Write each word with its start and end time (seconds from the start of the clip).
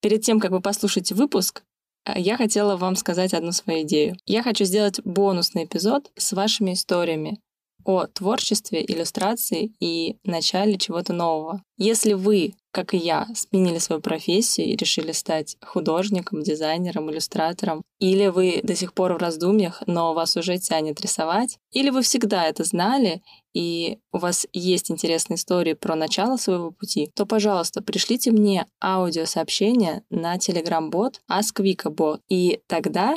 Перед 0.00 0.22
тем, 0.22 0.40
как 0.40 0.50
вы 0.50 0.60
послушаете 0.60 1.14
выпуск, 1.14 1.62
э, 2.04 2.18
я 2.18 2.36
хотела 2.36 2.76
вам 2.76 2.96
сказать 2.96 3.34
одну 3.34 3.52
свою 3.52 3.82
идею. 3.82 4.16
Я 4.26 4.42
хочу 4.42 4.64
сделать 4.64 5.00
бонусный 5.04 5.64
эпизод 5.64 6.10
с 6.16 6.32
вашими 6.32 6.72
историями 6.72 7.40
о 7.84 8.06
творчестве, 8.06 8.84
иллюстрации 8.86 9.72
и 9.80 10.16
начале 10.24 10.78
чего-то 10.78 11.12
нового. 11.12 11.62
Если 11.76 12.12
вы, 12.12 12.54
как 12.72 12.94
и 12.94 12.98
я, 12.98 13.26
сменили 13.34 13.78
свою 13.78 14.02
профессию 14.02 14.66
и 14.66 14.76
решили 14.76 15.12
стать 15.12 15.56
художником, 15.64 16.42
дизайнером, 16.42 17.10
иллюстратором, 17.10 17.82
или 17.98 18.26
вы 18.28 18.60
до 18.62 18.74
сих 18.74 18.92
пор 18.92 19.14
в 19.14 19.18
раздумьях, 19.18 19.82
но 19.86 20.14
вас 20.14 20.36
уже 20.36 20.58
тянет 20.58 21.00
рисовать, 21.00 21.58
или 21.72 21.90
вы 21.90 22.02
всегда 22.02 22.46
это 22.46 22.64
знали, 22.64 23.22
и 23.54 23.98
у 24.12 24.18
вас 24.18 24.46
есть 24.52 24.90
интересные 24.90 25.36
истории 25.36 25.72
про 25.74 25.96
начало 25.96 26.36
своего 26.36 26.70
пути, 26.70 27.10
то, 27.14 27.26
пожалуйста, 27.26 27.82
пришлите 27.82 28.30
мне 28.30 28.66
аудиосообщение 28.82 30.02
на 30.10 30.36
Telegram-бот 30.36 31.20
AskVikaBot, 31.30 32.20
и 32.28 32.60
тогда 32.66 33.16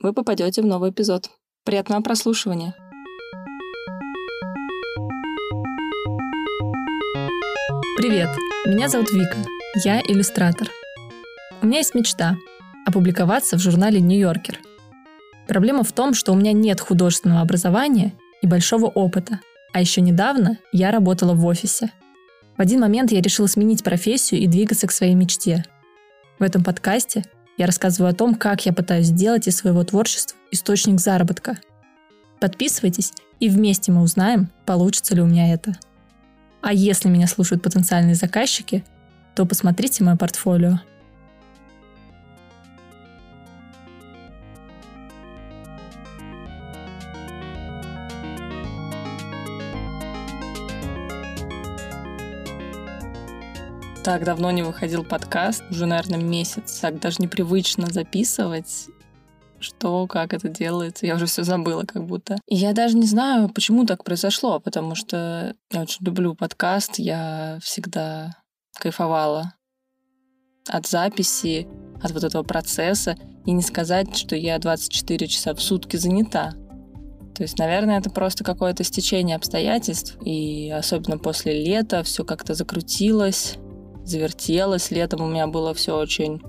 вы 0.00 0.12
попадете 0.12 0.62
в 0.62 0.66
новый 0.66 0.90
эпизод. 0.90 1.30
Приятного 1.64 2.02
прослушивания! 2.02 2.85
Привет, 8.08 8.28
меня 8.64 8.88
зовут 8.88 9.10
Вика, 9.10 9.36
я 9.82 10.00
иллюстратор. 10.00 10.70
У 11.60 11.66
меня 11.66 11.78
есть 11.78 11.96
мечта– 11.96 12.36
опубликоваться 12.86 13.56
в 13.56 13.60
журнале 13.60 14.00
«Нью-Йоркер». 14.00 14.60
Проблема 15.48 15.82
в 15.82 15.90
том, 15.90 16.14
что 16.14 16.30
у 16.30 16.36
меня 16.36 16.52
нет 16.52 16.80
художественного 16.80 17.40
образования 17.40 18.12
и 18.42 18.46
большого 18.46 18.86
опыта, 18.86 19.40
а 19.72 19.80
еще 19.80 20.02
недавно 20.02 20.58
я 20.70 20.92
работала 20.92 21.34
в 21.34 21.44
офисе. 21.46 21.90
В 22.56 22.60
один 22.60 22.78
момент 22.78 23.10
я 23.10 23.20
решила 23.20 23.48
сменить 23.48 23.82
профессию 23.82 24.40
и 24.40 24.46
двигаться 24.46 24.86
к 24.86 24.92
своей 24.92 25.16
мечте. 25.16 25.64
В 26.38 26.44
этом 26.44 26.62
подкасте 26.62 27.24
я 27.58 27.66
рассказываю 27.66 28.12
о 28.12 28.14
том, 28.14 28.36
как 28.36 28.66
я 28.66 28.72
пытаюсь 28.72 29.06
сделать 29.06 29.48
из 29.48 29.56
своего 29.56 29.82
творчества 29.82 30.38
источник 30.52 31.00
заработка. 31.00 31.58
Подписывайтесь, 32.38 33.12
и 33.40 33.48
вместе 33.48 33.90
мы 33.90 34.02
узнаем, 34.02 34.48
получится 34.64 35.16
ли 35.16 35.22
у 35.22 35.26
меня 35.26 35.52
это. 35.52 35.72
А 36.66 36.72
если 36.72 37.08
меня 37.08 37.28
слушают 37.28 37.62
потенциальные 37.62 38.16
заказчики, 38.16 38.84
то 39.36 39.46
посмотрите 39.46 40.02
мое 40.02 40.16
портфолио. 40.16 40.80
так 54.02 54.24
давно 54.24 54.50
не 54.52 54.62
выходил 54.62 55.04
подкаст, 55.04 55.62
уже, 55.70 55.86
наверное, 55.86 56.20
месяц. 56.20 56.78
Так 56.80 57.00
даже 57.00 57.16
непривычно 57.20 57.86
записывать 57.86 58.88
что, 59.60 60.06
как 60.06 60.34
это 60.34 60.48
делается. 60.48 61.06
Я 61.06 61.16
уже 61.16 61.26
все 61.26 61.42
забыла 61.42 61.84
как 61.84 62.04
будто. 62.06 62.38
И 62.46 62.56
я 62.56 62.72
даже 62.72 62.96
не 62.96 63.06
знаю, 63.06 63.48
почему 63.48 63.84
так 63.84 64.04
произошло, 64.04 64.60
потому 64.60 64.94
что 64.94 65.54
я 65.72 65.82
очень 65.82 66.04
люблю 66.04 66.34
подкаст, 66.34 66.98
я 66.98 67.58
всегда 67.62 68.36
кайфовала 68.78 69.54
от 70.68 70.86
записи, 70.86 71.68
от 72.02 72.10
вот 72.12 72.24
этого 72.24 72.42
процесса. 72.42 73.16
И 73.44 73.52
не 73.52 73.62
сказать, 73.62 74.16
что 74.16 74.34
я 74.34 74.58
24 74.58 75.26
часа 75.28 75.54
в 75.54 75.62
сутки 75.62 75.96
занята. 75.96 76.54
То 77.34 77.42
есть, 77.42 77.58
наверное, 77.58 77.98
это 77.98 78.10
просто 78.10 78.44
какое-то 78.44 78.82
стечение 78.82 79.36
обстоятельств. 79.36 80.16
И 80.24 80.70
особенно 80.70 81.18
после 81.18 81.62
лета 81.62 82.02
все 82.02 82.24
как-то 82.24 82.54
закрутилось, 82.54 83.56
завертелось. 84.04 84.90
Летом 84.90 85.20
у 85.20 85.28
меня 85.28 85.46
было 85.46 85.74
все 85.74 85.96
очень 85.96 86.40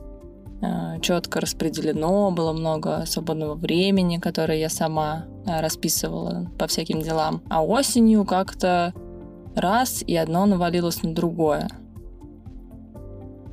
четко 1.02 1.40
распределено, 1.40 2.32
было 2.32 2.52
много 2.52 3.06
свободного 3.06 3.56
времени, 3.56 4.18
которое 4.18 4.60
я 4.60 4.70
сама 4.70 5.26
э, 5.46 5.62
расписывала 5.62 6.50
по 6.58 6.68
всяким 6.68 7.02
делам. 7.02 7.42
А 7.50 7.64
осенью 7.64 8.26
как-то 8.26 8.94
раз 9.56 10.04
и 10.06 10.16
одно 10.16 10.46
навалилось 10.46 11.04
на 11.04 11.14
другое. 11.14 11.70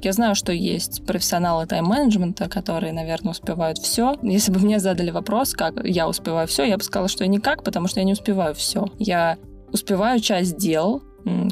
Я 0.02 0.12
знаю, 0.12 0.34
что 0.34 0.52
есть 0.52 1.06
профессионалы 1.06 1.66
тайм-менеджмента, 1.66 2.48
которые, 2.48 2.92
наверное, 2.92 3.30
успевают 3.30 3.78
все. 3.78 4.16
Если 4.22 4.52
бы 4.52 4.60
мне 4.60 4.78
задали 4.78 5.10
вопрос, 5.10 5.52
как 5.52 5.82
я 5.82 6.08
успеваю 6.08 6.46
все, 6.46 6.64
я 6.64 6.76
бы 6.76 6.82
сказала, 6.82 7.08
что 7.08 7.24
я 7.24 7.28
никак, 7.28 7.62
потому 7.64 7.88
что 7.88 8.00
я 8.00 8.04
не 8.04 8.12
успеваю 8.12 8.54
все. 8.54 8.86
Я 8.98 9.38
успеваю 9.72 10.20
часть 10.20 10.58
дел, 10.58 11.02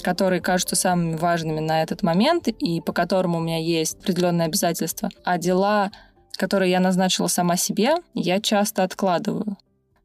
которые 0.03 0.41
кажутся 0.41 0.77
самыми 0.77 1.17
важными 1.17 1.61
на 1.61 1.83
этот 1.83 2.03
момент 2.03 2.49
и 2.49 2.81
по 2.81 2.93
которым 2.93 3.35
у 3.35 3.41
меня 3.41 3.59
есть 3.59 3.99
определенные 4.01 4.47
обязательства. 4.47 5.09
А 5.25 5.39
дела, 5.39 5.91
которые 6.37 6.71
я 6.71 6.81
назначила 6.81 7.27
сама 7.27 7.57
себе, 7.57 7.95
я 8.15 8.41
часто 8.41 8.83
откладываю. 8.83 9.57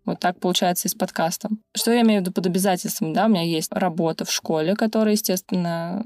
Вот 0.05 0.19
так 0.19 0.39
получается 0.39 0.87
и 0.87 0.91
с 0.91 0.95
подкастом. 0.95 1.59
Что 1.75 1.91
я 1.91 2.01
имею 2.01 2.21
в 2.21 2.23
виду 2.23 2.31
под 2.31 2.45
обязательством? 2.45 3.11
Да, 3.11 3.25
у 3.25 3.27
меня 3.27 3.43
есть 3.43 3.73
работа 3.73 4.23
в 4.23 4.31
школе, 4.31 4.73
которая, 4.73 5.13
естественно, 5.13 6.01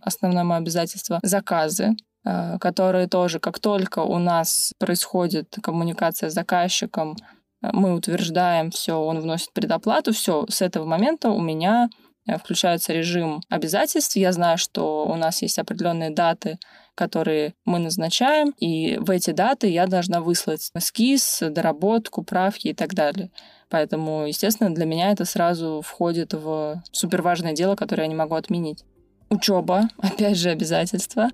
основное 0.00 0.44
мое 0.44 0.58
обязательство. 0.58 1.18
Заказы, 1.24 1.96
э, 2.24 2.58
которые 2.60 3.08
тоже, 3.08 3.40
как 3.40 3.58
только 3.58 3.98
у 3.98 4.18
нас 4.18 4.72
происходит 4.78 5.56
коммуникация 5.60 6.30
с 6.30 6.34
заказчиком, 6.34 7.16
э, 7.62 7.70
мы 7.72 7.94
утверждаем 7.94 8.70
все, 8.70 8.94
он 8.94 9.18
вносит 9.18 9.52
предоплату, 9.52 10.12
все, 10.12 10.46
с 10.48 10.62
этого 10.62 10.84
момента 10.84 11.30
у 11.30 11.40
меня 11.40 11.88
включается 12.38 12.92
режим 12.92 13.40
обязательств. 13.48 14.16
Я 14.16 14.32
знаю, 14.32 14.58
что 14.58 15.06
у 15.06 15.16
нас 15.16 15.42
есть 15.42 15.58
определенные 15.58 16.10
даты, 16.10 16.58
которые 16.94 17.54
мы 17.64 17.78
назначаем, 17.78 18.50
и 18.58 18.98
в 18.98 19.10
эти 19.10 19.30
даты 19.30 19.68
я 19.68 19.86
должна 19.86 20.20
выслать 20.20 20.70
эскиз, 20.74 21.42
доработку, 21.50 22.22
правки 22.22 22.68
и 22.68 22.74
так 22.74 22.94
далее. 22.94 23.30
Поэтому, 23.70 24.26
естественно, 24.26 24.74
для 24.74 24.84
меня 24.84 25.10
это 25.10 25.24
сразу 25.24 25.80
входит 25.84 26.34
в 26.34 26.82
суперважное 26.92 27.54
дело, 27.54 27.74
которое 27.74 28.02
я 28.02 28.08
не 28.08 28.14
могу 28.14 28.34
отменить. 28.34 28.84
Учеба, 29.30 29.88
опять 29.98 30.36
же, 30.36 30.50
обязательства. 30.50 31.30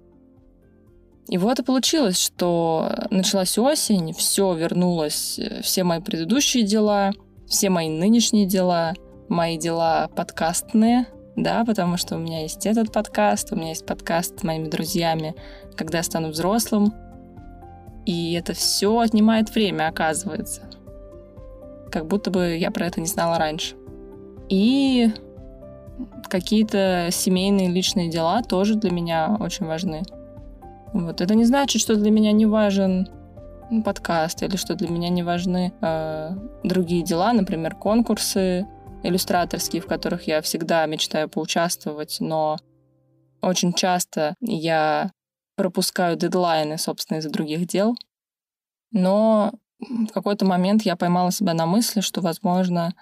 И 1.28 1.36
вот 1.36 1.58
и 1.58 1.62
получилось, 1.62 2.18
что 2.18 2.90
началась 3.10 3.58
осень, 3.58 4.14
все 4.14 4.54
вернулось, 4.54 5.38
э, 5.38 5.60
все 5.60 5.84
мои 5.84 6.00
предыдущие 6.00 6.62
дела, 6.62 7.12
все 7.46 7.68
мои 7.68 7.90
нынешние 7.90 8.46
дела— 8.46 8.94
мои 9.28 9.58
дела 9.58 10.08
подкастные, 10.14 11.06
да, 11.36 11.64
потому 11.64 11.96
что 11.96 12.16
у 12.16 12.18
меня 12.18 12.42
есть 12.42 12.66
этот 12.66 12.92
подкаст, 12.92 13.52
у 13.52 13.56
меня 13.56 13.68
есть 13.68 13.86
подкаст 13.86 14.40
с 14.40 14.42
моими 14.42 14.68
друзьями, 14.68 15.34
когда 15.76 15.98
я 15.98 16.04
стану 16.04 16.28
взрослым. 16.28 16.92
И 18.06 18.32
это 18.32 18.54
все 18.54 18.98
отнимает 18.98 19.54
время, 19.54 19.88
оказывается. 19.88 20.62
Как 21.92 22.06
будто 22.06 22.30
бы 22.30 22.56
я 22.56 22.70
про 22.70 22.86
это 22.86 23.00
не 23.00 23.06
знала 23.06 23.38
раньше. 23.38 23.76
И 24.48 25.12
какие-то 26.28 27.08
семейные 27.10 27.68
личные 27.68 28.10
дела 28.10 28.42
тоже 28.42 28.74
для 28.74 28.90
меня 28.90 29.36
очень 29.38 29.66
важны. 29.66 30.02
Вот. 30.92 31.20
Это 31.20 31.34
не 31.34 31.44
значит, 31.44 31.80
что 31.80 31.96
для 31.96 32.10
меня 32.10 32.32
не 32.32 32.46
важен 32.46 33.08
подкаст 33.84 34.42
или 34.42 34.56
что 34.56 34.74
для 34.74 34.88
меня 34.88 35.10
не 35.10 35.22
важны 35.22 35.72
э, 35.80 36.30
другие 36.64 37.02
дела, 37.02 37.32
например, 37.32 37.74
конкурсы, 37.74 38.66
иллюстраторские, 39.02 39.82
в 39.82 39.86
которых 39.86 40.26
я 40.26 40.42
всегда 40.42 40.84
мечтаю 40.86 41.28
поучаствовать, 41.28 42.18
но 42.20 42.56
очень 43.40 43.72
часто 43.72 44.34
я 44.40 45.12
пропускаю 45.56 46.16
дедлайны, 46.16 46.78
собственно, 46.78 47.18
из-за 47.18 47.30
других 47.30 47.66
дел. 47.66 47.96
Но 48.90 49.52
в 49.80 50.08
какой-то 50.08 50.44
момент 50.44 50.82
я 50.82 50.96
поймала 50.96 51.30
себя 51.30 51.54
на 51.54 51.66
мысли, 51.66 52.00
что, 52.00 52.20
возможно, 52.20 52.94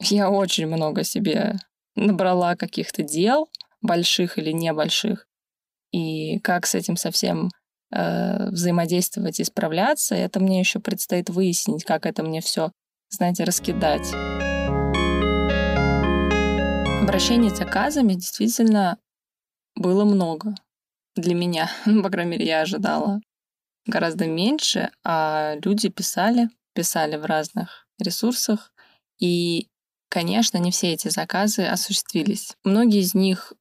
я 0.00 0.30
очень 0.30 0.66
много 0.66 1.04
себе 1.04 1.56
набрала 1.94 2.56
каких-то 2.56 3.02
дел, 3.02 3.48
больших 3.80 4.38
или 4.38 4.52
небольших, 4.52 5.26
и 5.92 6.38
как 6.40 6.66
с 6.66 6.74
этим 6.74 6.96
совсем 6.96 7.50
э, 7.94 8.48
взаимодействовать 8.50 9.40
и 9.40 9.44
справляться, 9.44 10.14
это 10.14 10.40
мне 10.40 10.60
еще 10.60 10.80
предстоит 10.80 11.28
выяснить, 11.28 11.84
как 11.84 12.06
это 12.06 12.22
мне 12.22 12.40
все, 12.40 12.72
знаете, 13.10 13.44
раскидать. 13.44 14.31
Обращений 17.02 17.50
с 17.50 17.58
заказами 17.58 18.14
действительно 18.14 18.96
было 19.74 20.04
много 20.04 20.54
для 21.16 21.34
меня. 21.34 21.68
Ну, 21.84 22.00
по 22.00 22.10
крайней 22.10 22.30
мере, 22.30 22.46
я 22.46 22.60
ожидала 22.60 23.20
гораздо 23.86 24.28
меньше, 24.28 24.92
а 25.02 25.56
люди 25.64 25.88
писали, 25.88 26.48
писали 26.74 27.16
в 27.16 27.24
разных 27.24 27.88
ресурсах. 27.98 28.72
И, 29.18 29.66
конечно, 30.10 30.58
не 30.58 30.70
все 30.70 30.92
эти 30.92 31.08
заказы 31.08 31.64
осуществились. 31.64 32.56
Многие 32.62 33.00
из 33.00 33.14
них 33.14 33.52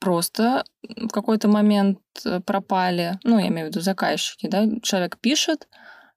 просто 0.00 0.64
в 0.82 1.08
какой-то 1.10 1.46
момент 1.46 2.00
э, 2.24 2.40
пропали. 2.40 3.20
Ну, 3.22 3.38
я 3.38 3.46
имею 3.46 3.68
в 3.68 3.70
виду 3.70 3.80
заказчики, 3.80 4.48
да. 4.48 4.66
Человек 4.82 5.18
пишет, 5.20 5.68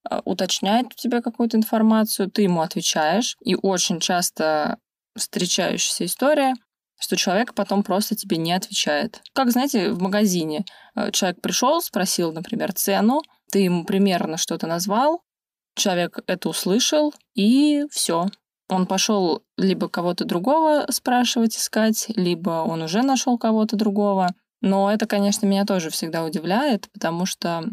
э, 0.10 0.19
уточняет 0.25 0.88
у 0.88 0.95
тебя 0.95 1.22
какую-то 1.22 1.57
информацию, 1.57 2.31
ты 2.31 2.42
ему 2.42 2.62
отвечаешь. 2.62 3.38
И 3.45 3.56
очень 3.56 4.00
часто 4.00 4.80
встречающаяся 5.19 6.06
история. 6.06 6.56
что 7.01 7.16
человек 7.16 7.54
потом 7.54 7.81
просто 7.81 8.13
тебе 8.16 8.36
не 8.36 8.51
отвечает. 8.51 9.21
Как, 9.33 9.51
знаете, 9.51 9.92
в 9.92 10.01
магазине 10.01 10.66
э, 10.95 11.12
человек 11.12 11.39
пришел, 11.39 11.81
спросил, 11.81 12.33
например, 12.33 12.74
цену, 12.74 13.21
ты 13.50 13.60
ему 13.60 13.86
примерно 13.86 14.36
что-то 14.36 14.68
назвал, 14.68 15.21
человек 15.75 16.19
это 16.27 16.50
услышал, 16.50 17.13
и 17.36 17.86
все. 17.89 18.27
Он 18.68 18.86
пошел 18.86 19.44
либо 19.57 19.89
кого-то 19.89 20.25
другого 20.25 20.86
спрашивать, 20.89 21.57
искать, 21.57 22.06
либо 22.16 22.63
он 22.68 22.83
уже 22.83 23.01
нашел 23.01 23.38
кого-то 23.38 23.75
другого. 23.75 24.36
Но 24.62 24.92
это, 24.92 25.07
конечно, 25.07 25.45
меня 25.45 25.66
тоже 25.66 25.89
всегда 25.89 26.24
удивляет, 26.24 26.89
потому 26.92 27.25
что 27.25 27.63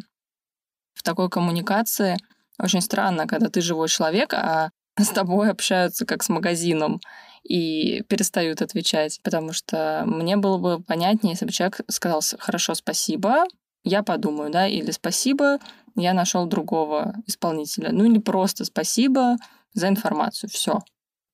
в 0.95 1.03
такой 1.03 1.29
коммуникации 1.29 2.17
очень 2.59 2.81
странно, 2.81 3.27
когда 3.27 3.49
ты 3.51 3.61
живой 3.61 3.89
человек, 3.89 4.33
а 4.33 4.71
с 4.99 5.09
тобой 5.09 5.51
общаются 5.51 6.07
как 6.07 6.23
с 6.23 6.29
магазином 6.29 7.01
и 7.43 8.03
перестают 8.09 8.63
отвечать, 8.63 9.21
потому 9.23 9.53
что 9.53 10.03
мне 10.07 10.37
было 10.37 10.59
бы 10.59 10.83
понятнее, 10.83 11.33
если 11.33 11.47
бы 11.47 11.53
человек 11.53 11.81
сказал 11.89 12.21
«хорошо, 12.39 12.75
спасибо», 12.75 13.45
я 13.85 14.03
подумаю, 14.03 14.51
да, 14.51 14.67
или 14.67 14.91
«спасибо, 14.91 15.59
я 15.95 16.13
нашел 16.13 16.47
другого 16.47 17.15
исполнителя», 17.27 17.91
ну 17.93 18.05
или 18.05 18.19
просто 18.19 18.65
«спасибо 18.65 19.37
за 19.75 19.89
информацию», 19.89 20.51
все. 20.51 20.81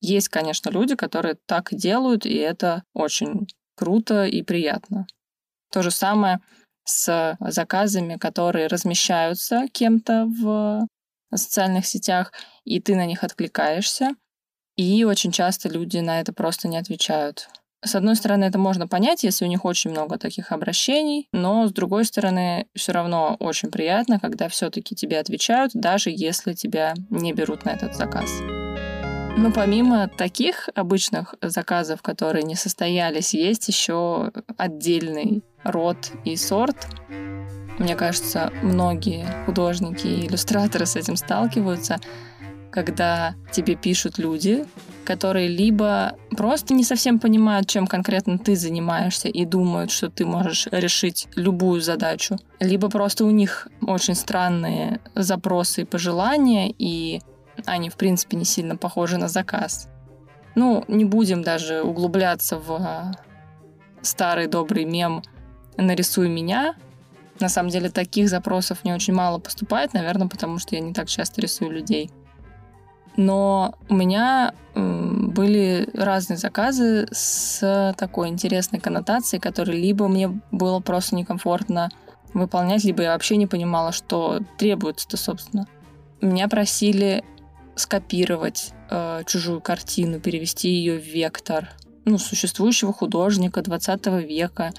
Есть, 0.01 0.29
конечно, 0.29 0.69
люди, 0.69 0.97
которые 0.97 1.37
так 1.47 1.69
делают, 1.73 2.27
и 2.27 2.35
это 2.35 2.83
очень 2.93 3.47
круто 3.77 4.25
и 4.25 4.43
приятно. 4.43 5.07
То 5.71 5.83
же 5.83 5.91
самое 5.91 6.41
с 6.85 7.37
заказами, 7.41 8.17
которые 8.17 8.67
размещаются 8.67 9.67
кем-то 9.73 10.27
в 10.27 10.87
социальных 11.37 11.87
сетях, 11.87 12.33
и 12.65 12.81
ты 12.81 12.95
на 12.95 13.07
них 13.07 13.25
откликаешься. 13.25 14.11
И 14.77 15.05
очень 15.05 15.33
часто 15.33 15.69
люди 15.69 15.99
на 15.99 16.21
это 16.21 16.33
просто 16.33 16.69
не 16.69 16.79
отвечают. 16.79 17.49
С 17.85 17.97
одной 17.97 18.15
стороны, 18.15 18.45
это 18.45 18.59
можно 18.59 18.87
понять, 18.87 19.25
если 19.25 19.45
у 19.45 19.49
них 19.49 19.65
очень 19.65 19.91
много 19.91 20.17
таких 20.17 20.53
обращений, 20.53 21.29
но 21.33 21.67
с 21.67 21.73
другой 21.73 22.05
стороны, 22.05 22.69
все 22.77 22.93
равно 22.93 23.37
очень 23.41 23.73
приятно, 23.73 24.21
когда 24.21 24.49
все-таки 24.49 24.95
тебе 24.95 25.19
отвечают, 25.19 25.73
даже 25.75 26.11
если 26.11 26.53
тебя 26.53 26.95
не 27.11 27.33
берут 27.33 27.65
на 27.65 27.71
этот 27.71 27.97
заказ. 27.97 28.31
Но 29.37 29.51
помимо 29.51 30.09
таких 30.09 30.69
обычных 30.75 31.35
заказов, 31.41 32.03
которые 32.03 32.45
не 32.45 32.55
состоялись, 32.55 33.35
есть 33.35 33.67
еще 33.67 34.31
отдельный 34.57 35.43
род 35.65 36.13
и 36.25 36.37
сорт. 36.37 36.77
Мне 37.83 37.97
кажется, 37.97 38.53
многие 38.63 39.27
художники 39.45 40.07
и 40.07 40.29
иллюстраторы 40.29 40.87
с 40.87 40.95
этим 40.95 41.17
сталкиваются, 41.17 41.99
когда 42.71 43.35
тебе 43.51 43.75
пишут 43.75 44.19
люди, 44.19 44.65
которые 45.05 45.49
либо 45.49 46.17
просто 46.31 46.75
не 46.75 46.85
совсем 46.85 47.19
понимают, 47.19 47.69
чем 47.69 47.89
конкретно 47.89 48.39
ты 48.39 48.55
занимаешься 48.55 49.27
и 49.27 49.45
думают, 49.45 49.91
что 49.91 50.11
ты 50.11 50.25
можешь 50.25 50.69
решить 50.71 51.27
любую 51.35 51.81
задачу, 51.81 52.39
либо 52.61 52.89
просто 52.89 53.25
у 53.25 53.31
них 53.33 53.67
очень 53.85 54.15
странные 54.15 55.01
запросы 55.17 55.83
и 55.83 55.85
пожелания, 55.85 56.73
и 56.79 57.21
они, 57.67 57.91
в 57.91 57.97
принципе, 57.97 58.37
не 58.37 58.45
сильно 58.45 58.77
похожи 58.77 59.19
на 59.19 59.27
заказ. 59.27 59.89
Ну, 60.55 60.85
не 60.87 61.05
будем 61.05 61.43
даже 61.43 61.83
углубляться 61.83 62.59
в 62.59 63.13
старый 64.03 64.47
добрый 64.47 64.85
мем 64.85 65.21
«Нарисуй 65.77 66.29
меня». 66.29 66.77
На 67.43 67.49
самом 67.49 67.71
деле 67.71 67.91
таких 67.91 68.29
запросов 68.29 68.85
не 68.85 68.93
очень 68.93 69.15
мало 69.15 69.41
поступает, 69.41 69.95
наверное, 69.95 70.29
потому 70.29 70.59
что 70.59 70.77
я 70.77 70.81
не 70.81 70.93
так 70.93 71.09
часто 71.09 71.41
рисую 71.41 71.73
людей. 71.73 72.09
Но 73.17 73.75
у 73.89 73.95
меня 73.95 74.55
были 74.75 75.91
разные 75.93 76.37
заказы 76.37 77.09
с 77.11 77.95
такой 77.99 78.29
интересной 78.29 78.79
коннотацией, 78.79 79.41
которые 79.41 79.81
либо 79.81 80.07
мне 80.07 80.41
было 80.53 80.79
просто 80.79 81.17
некомфортно 81.17 81.91
выполнять, 82.33 82.85
либо 82.85 83.03
я 83.03 83.13
вообще 83.13 83.37
не 83.37 83.49
понимала, 83.49 83.91
что 83.91 84.39
требуется-то, 84.57 85.17
собственно. 85.17 85.67
Меня 86.21 86.47
просили 86.47 87.25
скопировать 87.75 88.73
э, 88.89 89.23
чужую 89.27 89.61
картину, 89.61 90.21
перевести 90.21 90.71
ее 90.71 90.99
в 90.99 91.05
вектор 91.05 91.71
ну, 92.05 92.19
существующего 92.19 92.93
художника 92.93 93.63
20 93.63 94.07
века. 94.29 94.73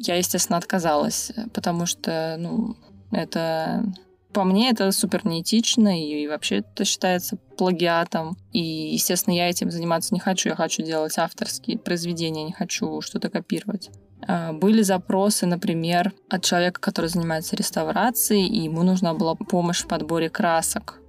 Я, 0.00 0.16
естественно, 0.16 0.58
отказалась, 0.58 1.32
потому 1.52 1.86
что, 1.86 2.36
ну, 2.38 2.76
это 3.10 3.84
по 4.32 4.44
мне 4.44 4.70
это 4.70 4.92
супер 4.92 5.26
неэтично, 5.26 5.98
и 5.98 6.26
вообще 6.26 6.56
это 6.56 6.84
считается 6.84 7.38
плагиатом. 7.56 8.36
И, 8.52 8.60
естественно, 8.92 9.34
я 9.34 9.48
этим 9.48 9.70
заниматься 9.70 10.12
не 10.12 10.20
хочу. 10.20 10.50
Я 10.50 10.56
хочу 10.56 10.82
делать 10.82 11.16
авторские 11.16 11.78
произведения, 11.78 12.44
не 12.44 12.52
хочу 12.52 13.00
что-то 13.00 13.30
копировать. 13.30 13.90
А, 14.28 14.52
были 14.52 14.82
запросы, 14.82 15.46
например, 15.46 16.12
от 16.28 16.44
человека, 16.44 16.80
который 16.80 17.06
занимается 17.06 17.56
реставрацией, 17.56 18.46
и 18.46 18.64
ему 18.64 18.82
нужна 18.82 19.14
была 19.14 19.36
помощь 19.36 19.82
в 19.82 19.88
подборе 19.88 20.28
красок 20.28 21.00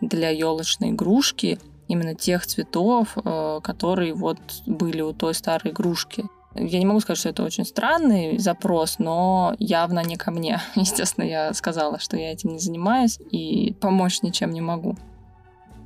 для 0.00 0.30
елочной 0.30 0.90
игрушки 0.90 1.58
именно 1.88 2.14
тех 2.14 2.46
цветов, 2.46 3.16
э, 3.16 3.60
которые 3.62 4.14
вот 4.14 4.38
были 4.66 5.00
у 5.00 5.12
той 5.12 5.34
старой 5.34 5.72
игрушки. 5.72 6.24
Я 6.54 6.78
не 6.78 6.86
могу 6.86 7.00
сказать, 7.00 7.18
что 7.18 7.28
это 7.28 7.44
очень 7.44 7.64
странный 7.64 8.38
запрос, 8.38 8.98
но 8.98 9.54
явно 9.58 10.02
не 10.02 10.16
ко 10.16 10.30
мне. 10.30 10.60
Естественно, 10.74 11.24
я 11.24 11.52
сказала, 11.54 11.98
что 11.98 12.16
я 12.16 12.32
этим 12.32 12.50
не 12.52 12.58
занимаюсь 12.58 13.18
и 13.30 13.74
помочь 13.80 14.22
ничем 14.22 14.50
не 14.50 14.60
могу. 14.60 14.96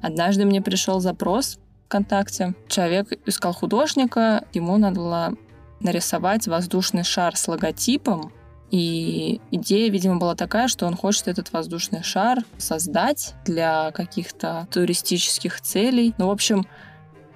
Однажды 0.02 0.44
мне 0.44 0.62
пришел 0.62 1.00
запрос 1.00 1.58
ВКонтакте. 1.86 2.54
Человек 2.68 3.12
искал 3.26 3.52
художника, 3.52 4.44
ему 4.52 4.76
надо 4.78 5.00
было 5.00 5.34
нарисовать 5.80 6.46
воздушный 6.46 7.04
шар 7.04 7.36
с 7.36 7.48
логотипом 7.48 8.32
и 8.72 9.42
идея, 9.50 9.90
видимо, 9.90 10.16
была 10.16 10.34
такая, 10.34 10.66
что 10.66 10.86
он 10.86 10.96
хочет 10.96 11.28
этот 11.28 11.52
воздушный 11.52 12.02
шар 12.02 12.38
создать 12.56 13.34
для 13.44 13.90
каких-то 13.90 14.66
туристических 14.70 15.60
целей. 15.60 16.14
Ну, 16.16 16.28
в 16.28 16.30
общем, 16.30 16.66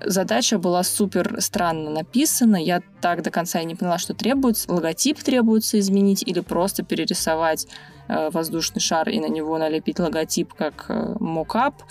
задача 0.05 0.59
была 0.59 0.83
супер 0.83 1.37
странно 1.41 1.91
написана. 1.91 2.57
Я 2.57 2.83
так 3.01 3.23
до 3.23 3.31
конца 3.31 3.61
и 3.61 3.65
не 3.65 3.75
поняла, 3.75 3.99
что 3.99 4.15
требуется. 4.15 4.71
Логотип 4.73 5.23
требуется 5.23 5.79
изменить 5.79 6.23
или 6.23 6.41
просто 6.41 6.83
перерисовать 6.83 7.67
э, 8.09 8.31
воздушный 8.31 8.81
шар 8.81 9.09
и 9.09 9.21
на 9.21 9.27
него 9.27 9.59
налепить 9.59 9.99
логотип 9.99 10.55
как 10.55 10.87
э, 10.89 11.15
мокап. 11.21 11.83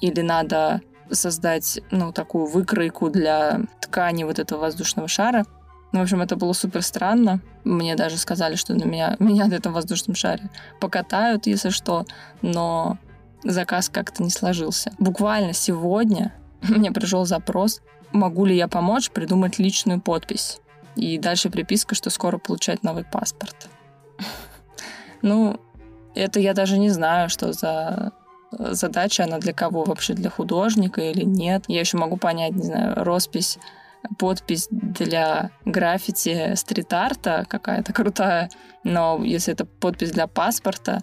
Или 0.00 0.20
надо 0.20 0.80
создать 1.10 1.80
ну, 1.90 2.12
такую 2.12 2.46
выкройку 2.46 3.10
для 3.10 3.60
ткани 3.80 4.24
вот 4.24 4.38
этого 4.38 4.60
воздушного 4.60 5.08
шара. 5.08 5.44
Ну, 5.92 5.98
в 5.98 6.02
общем, 6.02 6.22
это 6.22 6.36
было 6.36 6.52
супер 6.52 6.82
странно. 6.82 7.40
Мне 7.64 7.96
даже 7.96 8.16
сказали, 8.16 8.54
что 8.54 8.74
на 8.74 8.84
меня, 8.84 9.16
меня 9.18 9.46
на 9.46 9.54
этом 9.54 9.72
воздушном 9.72 10.14
шаре 10.14 10.50
покатают, 10.80 11.46
если 11.46 11.70
что, 11.70 12.06
но 12.42 12.98
заказ 13.42 13.88
как-то 13.88 14.22
не 14.22 14.30
сложился. 14.30 14.92
Буквально 14.98 15.52
сегодня 15.52 16.32
мне 16.68 16.92
пришел 16.92 17.24
запрос, 17.24 17.82
могу 18.12 18.44
ли 18.44 18.56
я 18.56 18.68
помочь 18.68 19.10
придумать 19.10 19.58
личную 19.58 20.00
подпись. 20.00 20.60
И 20.96 21.18
дальше 21.18 21.50
приписка, 21.50 21.94
что 21.94 22.10
скоро 22.10 22.38
получать 22.38 22.82
новый 22.82 23.04
паспорт. 23.04 23.68
Ну, 25.22 25.60
это 26.14 26.40
я 26.40 26.54
даже 26.54 26.78
не 26.78 26.88
знаю, 26.88 27.28
что 27.28 27.52
за 27.52 28.12
задача, 28.50 29.24
она 29.24 29.38
для 29.38 29.52
кого 29.52 29.84
вообще, 29.84 30.14
для 30.14 30.30
художника 30.30 31.02
или 31.02 31.24
нет. 31.24 31.64
Я 31.68 31.80
еще 31.80 31.98
могу 31.98 32.16
понять, 32.16 32.52
не 32.52 32.62
знаю, 32.62 33.04
роспись 33.04 33.58
подпись 34.18 34.68
для 34.70 35.50
граффити 35.64 36.54
стрит-арта 36.54 37.44
какая-то 37.48 37.92
крутая, 37.92 38.50
но 38.82 39.20
если 39.22 39.52
это 39.52 39.64
подпись 39.66 40.10
для 40.10 40.26
паспорта, 40.26 41.02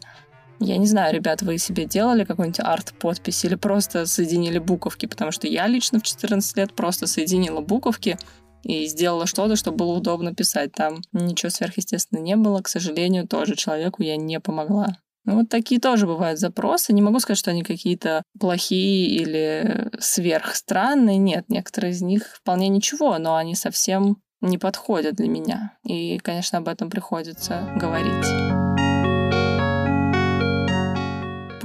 я 0.60 0.78
не 0.78 0.88
знаю, 0.88 1.14
ребят, 1.14 1.42
вы 1.42 1.58
себе 1.58 1.86
делали 1.86 2.24
какой-нибудь 2.24 2.60
арт-подпись 2.60 3.46
или 3.46 3.56
просто 3.56 4.06
соединили 4.06 4.60
буковки, 4.60 5.06
потому 5.06 5.32
что 5.32 5.48
я 5.48 5.68
лично 5.68 6.00
в 6.00 6.04
14 6.04 6.58
лет 6.58 6.74
просто 6.74 7.08
соединила 7.08 7.62
буковки 7.62 8.18
и 8.64 8.86
сделала 8.88 9.28
что-то, 9.28 9.56
чтобы 9.56 9.78
было 9.78 9.98
удобно 9.98 10.34
писать. 10.34 10.72
Там 10.74 11.02
ничего 11.12 11.50
сверхъестественного 11.50 12.26
не 12.26 12.36
было, 12.36 12.62
к 12.62 12.68
сожалению, 12.68 13.28
тоже 13.28 13.56
человеку 13.56 14.04
я 14.04 14.18
не 14.18 14.40
помогла. 14.40 14.98
Ну, 15.26 15.40
вот 15.40 15.50
такие 15.50 15.80
тоже 15.82 16.08
бывают 16.08 16.40
запросы. 16.40 16.94
Не 16.94 17.02
могу 17.02 17.20
сказать, 17.20 17.38
что 17.38 17.52
они 17.52 17.62
какие-то 17.62 18.24
плохие 18.40 19.10
или 19.10 19.90
сверхстранные. 20.00 21.18
Нет, 21.18 21.50
некоторые 21.50 21.92
из 21.92 22.02
них 22.02 22.24
вполне 22.34 22.70
ничего, 22.70 23.18
но 23.18 23.36
они 23.36 23.54
совсем 23.54 24.22
не 24.40 24.58
подходят 24.58 25.16
для 25.16 25.28
меня. 25.28 25.78
И, 25.84 26.18
конечно, 26.20 26.60
об 26.60 26.70
этом 26.70 26.90
приходится 26.90 27.70
говорить. 27.76 28.67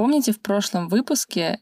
Помните, 0.03 0.33
в 0.33 0.43
прошлом 0.43 0.89
выпуске 0.89 1.61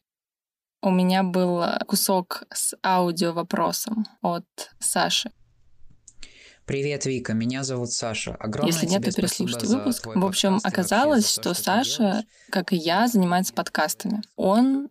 у 0.81 0.91
меня 0.91 1.23
был 1.23 1.63
кусок 1.87 2.45
с 2.51 2.75
аудио 2.83 3.35
вопросом 3.35 4.07
от 4.23 4.47
Саши. 4.79 5.31
Привет, 6.65 7.05
Вика, 7.05 7.35
меня 7.35 7.65
зовут 7.65 7.93
Саша. 7.93 8.35
Огромное 8.37 8.73
Если 8.73 8.87
нет, 8.87 9.05
то 9.05 9.13
переслушайте 9.13 9.67
выпуск. 9.67 10.07
В 10.07 10.25
общем, 10.25 10.59
оказалось, 10.63 11.31
что 11.31 11.43
то, 11.43 11.55
что 11.55 11.63
Саша, 11.65 12.25
как 12.49 12.73
и 12.73 12.77
я, 12.77 13.09
занимается 13.09 13.53
подкастами. 13.53 14.23
Он 14.37 14.89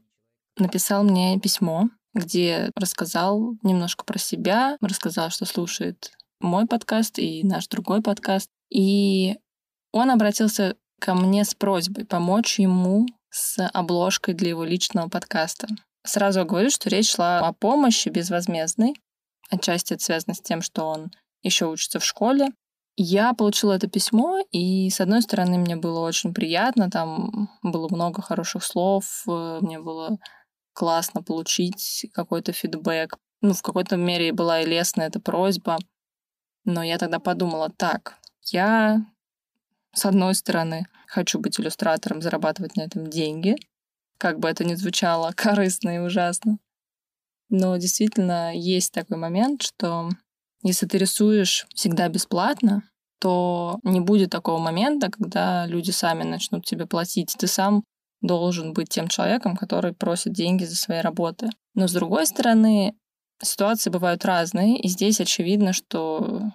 написал 0.56 1.03
мне 1.03 1.39
письмо 1.39 1.89
где 2.13 2.70
рассказал 2.75 3.56
немножко 3.63 4.06
про 4.06 4.20
себя, 4.20 4.77
рассказал, 4.79 5.32
что 5.32 5.46
слушает 5.46 6.12
мой 6.39 6.68
подкаст 6.68 7.18
и 7.18 7.44
наш 7.44 7.68
другой 7.68 8.03
подкаст. 8.03 8.51
И 8.70 9.38
он 9.91 10.12
обратился 10.12 10.75
ко 11.00 11.15
мне 11.15 11.44
с 11.46 11.56
просьбой 11.56 12.06
помочь 12.06 12.60
ему 12.60 13.08
с 13.30 13.68
обложкой 13.74 14.34
для 14.34 14.50
его 14.50 14.64
личного 14.64 15.10
подкаста. 15.10 15.68
Сразу 16.04 16.46
говорю, 16.46 16.70
что 16.70 16.90
речь 16.90 17.14
шла 17.14 17.40
о 17.40 17.54
помощи 17.54 18.10
безвозмездной. 18.10 18.96
Отчасти 19.50 19.94
это 19.94 20.04
связано 20.04 20.34
с 20.34 20.42
тем, 20.42 20.62
что 20.62 20.86
он 20.86 21.12
еще 21.44 21.66
учится 21.68 22.00
в 22.00 22.06
школе. 22.06 22.50
Я 22.96 23.34
получила 23.34 23.74
это 23.74 23.88
письмо, 23.88 24.40
и, 24.52 24.90
с 24.90 25.00
одной 25.00 25.22
стороны, 25.22 25.58
мне 25.58 25.78
было 25.78 26.02
очень 26.02 26.34
приятно, 26.34 26.90
там 26.90 27.50
было 27.64 27.88
много 27.90 28.22
хороших 28.22 28.64
слов, 28.64 29.24
э, 29.26 29.60
мне 29.62 29.80
было 29.80 30.18
классно 30.74 31.24
получить 31.24 32.08
какой-то 32.14 32.52
фидбэк. 32.52 33.16
Ну, 33.42 33.54
в 33.54 33.62
какой-то 33.62 33.96
мере 33.96 34.34
была 34.34 34.62
и 34.62 34.66
лестная 34.66 35.08
эта 35.08 35.22
просьба. 35.22 35.78
Но 36.66 36.84
я 36.84 36.98
тогда 36.98 37.20
подумала, 37.20 37.70
так, 37.70 38.18
я, 38.44 39.06
с 39.94 40.06
одной 40.06 40.36
стороны, 40.36 40.86
хочу 41.10 41.39
быть 41.39 41.60
иллюстратором, 41.60 42.22
зарабатывать 42.22 42.75
на 42.78 42.82
этом 42.82 43.08
деньги, 43.08 43.56
как 44.18 44.39
бы 44.39 44.48
это 44.48 44.63
ни 44.63 44.75
звучало 44.75 45.32
корыстно 45.36 45.96
и 45.96 46.00
ужасно. 46.00 46.60
Но 47.50 47.75
действительно 47.78 48.56
есть 48.56 48.94
такой 48.94 49.18
момент, 49.18 49.63
что 49.63 50.10
если 50.62 50.86
ты 50.86 51.00
рисуешь 51.00 51.66
всегда 51.74 52.08
бесплатно, 52.10 52.84
то 53.20 53.80
не 53.84 54.00
будет 54.00 54.30
такого 54.30 54.60
момента, 54.60 55.10
когда 55.10 55.66
люди 55.66 55.92
сами 55.92 56.24
начнут 56.24 56.66
тебе 56.66 56.86
платить. 56.86 57.36
Ты 57.38 57.48
сам 57.48 57.84
должен 58.22 58.74
быть 58.74 58.89
тем 58.89 59.08
человеком, 59.08 59.58
который 59.58 59.94
просит 59.94 60.34
деньги 60.34 60.63
за 60.63 60.75
свои 60.75 61.00
работы. 61.00 61.50
Но 61.74 61.88
с 61.88 61.94
другой 61.94 62.28
стороны, 62.28 62.96
ситуации 63.42 63.89
бывают 63.89 64.25
разные, 64.25 64.78
и 64.78 64.88
здесь 64.88 65.20
очевидно, 65.20 65.74
что 65.74 66.51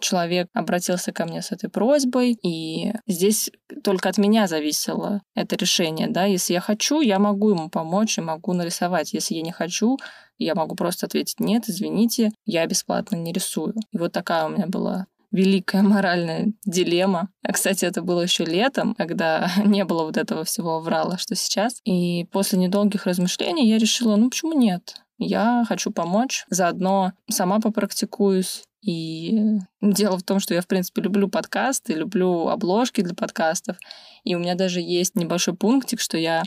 человек 0.00 0.48
обратился 0.52 1.12
ко 1.12 1.24
мне 1.24 1.42
с 1.42 1.52
этой 1.52 1.70
просьбой, 1.70 2.36
и 2.42 2.92
здесь 3.06 3.50
только 3.82 4.08
от 4.08 4.18
меня 4.18 4.46
зависело 4.46 5.22
это 5.34 5.56
решение, 5.56 6.08
да, 6.08 6.24
если 6.24 6.54
я 6.54 6.60
хочу, 6.60 7.00
я 7.00 7.18
могу 7.18 7.50
ему 7.50 7.70
помочь 7.70 8.18
и 8.18 8.22
могу 8.22 8.52
нарисовать, 8.52 9.12
если 9.12 9.34
я 9.34 9.42
не 9.42 9.52
хочу, 9.52 9.98
я 10.38 10.54
могу 10.54 10.74
просто 10.74 11.06
ответить 11.06 11.40
нет, 11.40 11.64
извините, 11.68 12.32
я 12.44 12.66
бесплатно 12.66 13.16
не 13.16 13.32
рисую. 13.32 13.74
И 13.92 13.98
вот 13.98 14.12
такая 14.12 14.46
у 14.46 14.48
меня 14.48 14.66
была 14.66 15.06
великая 15.34 15.82
моральная 15.82 16.52
дилемма. 16.64 17.28
А, 17.42 17.52
кстати, 17.52 17.84
это 17.84 18.02
было 18.02 18.22
еще 18.22 18.44
летом, 18.44 18.94
когда 18.94 19.50
не 19.64 19.84
было 19.84 20.04
вот 20.04 20.16
этого 20.16 20.44
всего 20.44 20.80
врала, 20.80 21.18
что 21.18 21.34
сейчас. 21.34 21.80
И 21.84 22.26
после 22.32 22.58
недолгих 22.58 23.06
размышлений 23.06 23.68
я 23.68 23.78
решила, 23.78 24.16
ну 24.16 24.30
почему 24.30 24.52
нет? 24.52 24.94
Я 25.18 25.64
хочу 25.68 25.90
помочь, 25.90 26.44
заодно 26.50 27.12
сама 27.30 27.60
попрактикуюсь, 27.60 28.64
и 28.84 29.58
дело 29.80 30.18
в 30.18 30.22
том, 30.22 30.40
что 30.40 30.52
я, 30.52 30.60
в 30.60 30.66
принципе, 30.66 31.00
люблю 31.00 31.28
подкасты, 31.28 31.94
люблю 31.94 32.48
обложки 32.48 33.00
для 33.00 33.14
подкастов. 33.14 33.78
И 34.24 34.34
у 34.34 34.38
меня 34.38 34.54
даже 34.54 34.80
есть 34.80 35.14
небольшой 35.14 35.54
пунктик, 35.54 36.00
что 36.00 36.18
я 36.18 36.42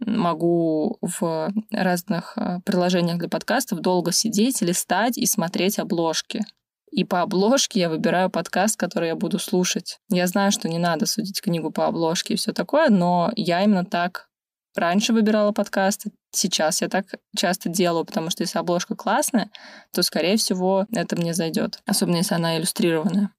могу 0.00 0.98
в 1.00 1.50
разных 1.72 2.34
а, 2.36 2.60
приложениях 2.60 3.18
для 3.18 3.28
подкастов 3.28 3.80
долго 3.80 4.12
сидеть, 4.12 4.60
листать 4.60 5.16
и 5.16 5.26
смотреть 5.26 5.78
обложки. 5.78 6.44
И 6.90 7.04
по 7.04 7.22
обложке 7.22 7.80
я 7.80 7.88
выбираю 7.88 8.30
подкаст, 8.30 8.78
который 8.78 9.08
я 9.08 9.16
буду 9.16 9.38
слушать. 9.38 9.98
Я 10.10 10.26
знаю, 10.26 10.52
что 10.52 10.68
не 10.68 10.78
надо 10.78 11.06
судить 11.06 11.40
книгу 11.40 11.70
по 11.70 11.86
обложке 11.86 12.34
и 12.34 12.36
все 12.36 12.52
такое, 12.52 12.90
но 12.90 13.30
я 13.34 13.62
именно 13.62 13.84
так 13.84 14.28
раньше 14.74 15.12
выбирала 15.12 15.52
подкасты, 15.52 16.12
сейчас 16.30 16.82
я 16.82 16.88
так 16.88 17.06
часто 17.36 17.68
делаю, 17.68 18.04
потому 18.04 18.30
что 18.30 18.42
если 18.42 18.58
обложка 18.58 18.94
классная, 18.94 19.50
то, 19.92 20.02
скорее 20.02 20.36
всего, 20.36 20.86
это 20.92 21.16
мне 21.16 21.34
зайдет, 21.34 21.80
особенно 21.86 22.16
если 22.16 22.34
она 22.34 22.56
иллюстрированная. 22.56 23.30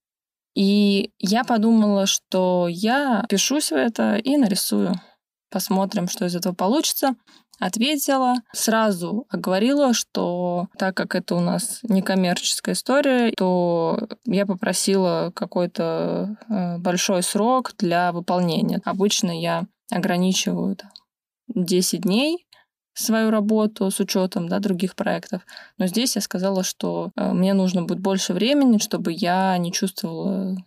И 0.56 1.12
я 1.20 1.44
подумала, 1.44 2.06
что 2.06 2.68
я 2.70 3.26
пишусь 3.30 3.72
в 3.72 3.76
это 3.76 4.16
и 4.16 4.36
нарисую. 4.38 4.94
Посмотрим, 5.52 6.08
что 6.08 6.26
из 6.26 6.36
этого 6.36 6.54
получится. 6.54 7.16
Ответила, 7.60 8.36
сразу 8.54 9.26
оговорила, 9.30 9.94
что 9.94 10.68
так 10.78 10.96
как 10.96 11.14
это 11.16 11.36
у 11.36 11.42
нас 11.42 11.80
некоммерческая 11.84 12.74
история, 12.74 13.34
то 13.36 14.08
я 14.26 14.46
попросила 14.46 15.32
какой-то 15.36 16.38
э, 16.48 16.78
большой 16.78 17.22
срок 17.22 17.74
для 17.78 18.14
выполнения. 18.14 18.82
Обычно 18.86 19.38
я 19.38 19.66
ограничиваю 19.92 20.78
10 21.54 22.02
дней 22.02 22.46
свою 23.04 23.30
работу 23.30 23.90
с 23.92 24.00
учетом 24.00 24.48
да, 24.48 24.60
других 24.60 24.96
проектов. 24.96 25.42
Но 25.78 25.88
здесь 25.88 26.16
я 26.16 26.22
сказала, 26.22 26.64
что 26.64 27.12
э, 27.16 27.32
мне 27.34 27.54
нужно 27.54 27.84
будет 27.84 28.00
больше 28.00 28.34
времени, 28.34 28.78
чтобы 28.78 29.12
я 29.12 29.58
не 29.58 29.72
чувствовала 29.72 30.58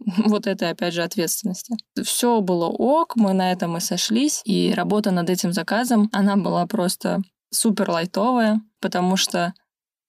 вот 0.24 0.46
этой, 0.46 0.70
опять 0.70 0.94
же, 0.94 1.02
ответственности. 1.02 1.76
Все 2.02 2.40
было 2.40 2.66
ок, 2.66 3.16
мы 3.16 3.32
на 3.32 3.52
этом 3.52 3.76
и 3.76 3.80
сошлись, 3.80 4.42
и 4.44 4.72
работа 4.74 5.10
над 5.10 5.30
этим 5.30 5.52
заказом, 5.52 6.08
она 6.12 6.36
была 6.36 6.66
просто 6.66 7.22
супер 7.50 7.90
лайтовая, 7.90 8.60
потому 8.80 9.16
что 9.16 9.54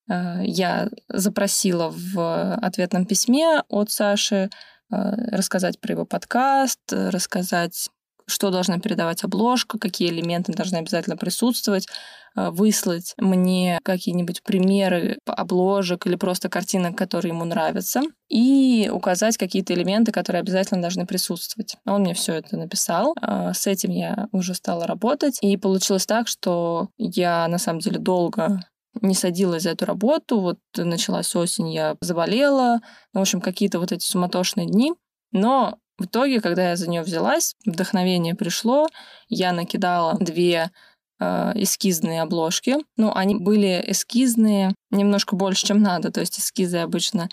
э, 0.10 0.42
я 0.44 0.90
запросила 1.08 1.94
в 1.96 2.56
ответном 2.56 3.06
письме 3.06 3.64
от 3.70 3.92
Саши 3.92 4.50
э, 4.92 4.96
рассказать 5.36 5.80
про 5.80 5.94
его 5.94 6.06
подкаст, 6.06 6.80
рассказать 6.92 7.90
что 8.30 8.52
должна 8.52 8.80
передавать 8.80 9.24
обложка, 9.24 9.78
какие 9.78 10.10
элементы 10.10 10.54
должны 10.54 10.78
обязательно 10.78 11.18
присутствовать, 11.18 11.88
э, 12.36 12.50
выслать 12.50 13.14
мне 13.18 13.80
какие-нибудь 13.84 14.44
примеры 14.44 15.20
обложек 15.26 16.06
или 16.06 16.16
просто 16.16 16.50
картинок, 16.50 16.98
которые 16.98 17.32
ему 17.32 17.46
нравятся, 17.46 18.02
и 18.30 18.90
указать 18.94 19.38
какие-то 19.38 19.74
элементы, 19.74 20.12
которые 20.12 20.42
обязательно 20.42 20.82
должны 20.82 21.06
присутствовать. 21.06 21.76
Он 21.86 22.02
мне 22.02 22.14
все 22.14 22.34
это 22.34 22.58
написал. 22.58 23.16
Э, 23.22 23.52
с 23.54 23.68
этим 23.68 23.92
я 23.92 24.28
уже 24.32 24.54
стала 24.54 24.88
работать. 24.88 25.40
И 25.42 25.58
получилось 25.58 26.06
так, 26.06 26.28
что 26.28 26.90
я 26.98 27.48
на 27.48 27.58
самом 27.58 27.80
деле 27.80 28.00
долго 28.00 28.62
не 29.02 29.14
садилась 29.14 29.64
за 29.64 29.72
эту 29.72 29.86
работу. 29.86 30.40
Вот 30.40 30.60
началась 30.76 31.36
осень, 31.36 31.72
я 31.72 31.96
заболела. 32.02 32.82
Ну, 33.14 33.20
в 33.20 33.22
общем, 33.22 33.42
какие-то 33.42 33.80
вот 33.80 33.92
эти 33.92 34.04
суматошные 34.04 34.68
дни. 34.68 34.94
Но 35.32 35.78
в 36.00 36.06
итоге, 36.06 36.42
когда 36.42 36.70
я 36.70 36.76
за 36.76 36.90
нее 36.90 37.02
взялась, 37.02 37.56
вдохновение 37.66 38.36
пришло, 38.36 38.88
я 39.28 39.52
накидала 39.52 40.18
две 40.20 40.72
э, 41.20 41.52
эскизные 41.56 42.22
обложки. 42.22 42.78
Ну, 42.98 43.12
они 43.14 43.36
были 43.36 43.84
эскизные 43.88 44.74
немножко 44.92 45.36
больше, 45.36 45.68
чем 45.68 45.82
надо. 45.82 46.12
То 46.12 46.22
есть 46.22 46.40
эскизы 46.40 46.78
обычно 46.78 47.30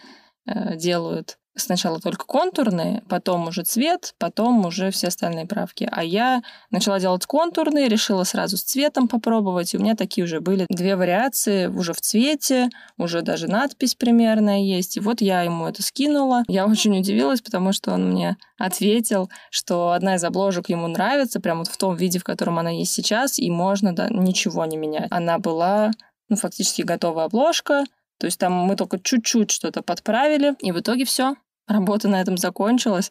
э, 0.46 0.76
делают 0.76 1.38
сначала 1.56 2.00
только 2.00 2.26
контурные, 2.26 3.02
потом 3.08 3.48
уже 3.48 3.62
цвет, 3.62 4.14
потом 4.18 4.64
уже 4.66 4.90
все 4.90 5.08
остальные 5.08 5.46
правки. 5.46 5.88
А 5.90 6.04
я 6.04 6.42
начала 6.70 7.00
делать 7.00 7.26
контурные, 7.26 7.88
решила 7.88 8.24
сразу 8.24 8.56
с 8.56 8.62
цветом 8.62 9.08
попробовать, 9.08 9.74
и 9.74 9.76
у 9.76 9.80
меня 9.80 9.94
такие 9.94 10.24
уже 10.24 10.40
были 10.40 10.66
две 10.68 10.96
вариации 10.96 11.66
уже 11.66 11.92
в 11.92 12.00
цвете, 12.00 12.68
уже 12.98 13.22
даже 13.22 13.48
надпись 13.48 13.94
примерная 13.94 14.60
есть. 14.60 14.96
И 14.96 15.00
вот 15.00 15.20
я 15.20 15.42
ему 15.42 15.66
это 15.66 15.82
скинула. 15.82 16.42
Я 16.48 16.66
очень 16.66 16.98
удивилась, 16.98 17.40
потому 17.40 17.72
что 17.72 17.92
он 17.92 18.10
мне 18.10 18.36
ответил, 18.58 19.30
что 19.50 19.92
одна 19.92 20.16
из 20.16 20.24
обложек 20.24 20.68
ему 20.68 20.86
нравится, 20.88 21.40
прямо 21.40 21.60
вот 21.60 21.68
в 21.68 21.76
том 21.76 21.96
виде, 21.96 22.18
в 22.18 22.24
котором 22.24 22.58
она 22.58 22.70
есть 22.70 22.92
сейчас, 22.92 23.38
и 23.38 23.50
можно 23.50 23.94
да, 23.94 24.08
ничего 24.10 24.64
не 24.64 24.76
менять. 24.76 25.08
Она 25.10 25.38
была 25.38 25.90
ну, 26.28 26.36
фактически 26.36 26.82
готовая 26.82 27.26
обложка, 27.26 27.84
то 28.18 28.26
есть 28.26 28.38
там 28.38 28.52
мы 28.52 28.76
только 28.76 28.98
чуть-чуть 28.98 29.50
что-то 29.50 29.82
подправили, 29.82 30.54
и 30.60 30.72
в 30.72 30.80
итоге 30.80 31.04
все. 31.04 31.36
Работа 31.66 32.08
на 32.08 32.20
этом 32.20 32.36
закончилась. 32.36 33.10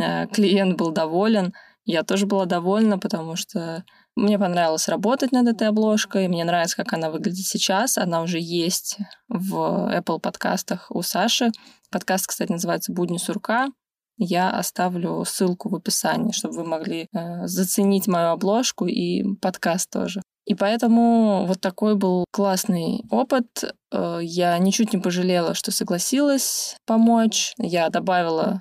Э, 0.00 0.26
клиент 0.26 0.78
был 0.78 0.90
доволен. 0.90 1.52
Я 1.84 2.02
тоже 2.02 2.26
была 2.26 2.44
довольна, 2.44 2.98
потому 2.98 3.36
что 3.36 3.84
мне 4.14 4.38
понравилось 4.38 4.88
работать 4.88 5.32
над 5.32 5.48
этой 5.48 5.68
обложкой. 5.68 6.28
Мне 6.28 6.44
нравится, 6.44 6.76
как 6.76 6.92
она 6.92 7.10
выглядит 7.10 7.46
сейчас. 7.46 7.98
Она 7.98 8.22
уже 8.22 8.38
есть 8.40 8.98
в 9.28 9.54
Apple 9.90 10.20
подкастах 10.20 10.90
у 10.90 11.02
Саши. 11.02 11.50
Подкаст, 11.90 12.26
кстати, 12.26 12.52
называется 12.52 12.92
«Будни 12.92 13.16
сурка». 13.16 13.68
Я 14.16 14.50
оставлю 14.50 15.24
ссылку 15.24 15.68
в 15.68 15.76
описании, 15.76 16.32
чтобы 16.32 16.56
вы 16.56 16.64
могли 16.64 17.08
э, 17.12 17.46
заценить 17.46 18.08
мою 18.08 18.30
обложку 18.30 18.86
и 18.86 19.22
подкаст 19.40 19.90
тоже. 19.90 20.20
И 20.48 20.54
поэтому 20.54 21.44
вот 21.44 21.60
такой 21.60 21.94
был 21.94 22.24
классный 22.32 23.04
опыт. 23.10 23.64
Э, 23.92 24.18
я 24.22 24.56
ничуть 24.56 24.94
не 24.94 24.98
пожалела, 24.98 25.52
что 25.52 25.70
согласилась 25.70 26.74
помочь. 26.86 27.52
Я 27.58 27.90
добавила 27.90 28.58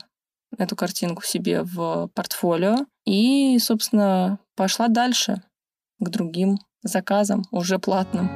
эту 0.57 0.75
картинку 0.75 1.23
себе 1.23 1.63
в 1.63 2.09
портфолио 2.13 2.79
и, 3.05 3.57
собственно, 3.59 4.39
пошла 4.57 4.89
дальше 4.89 5.41
к 5.99 6.09
другим 6.09 6.57
заказам, 6.83 7.43
уже 7.51 7.79
платным. 7.79 8.27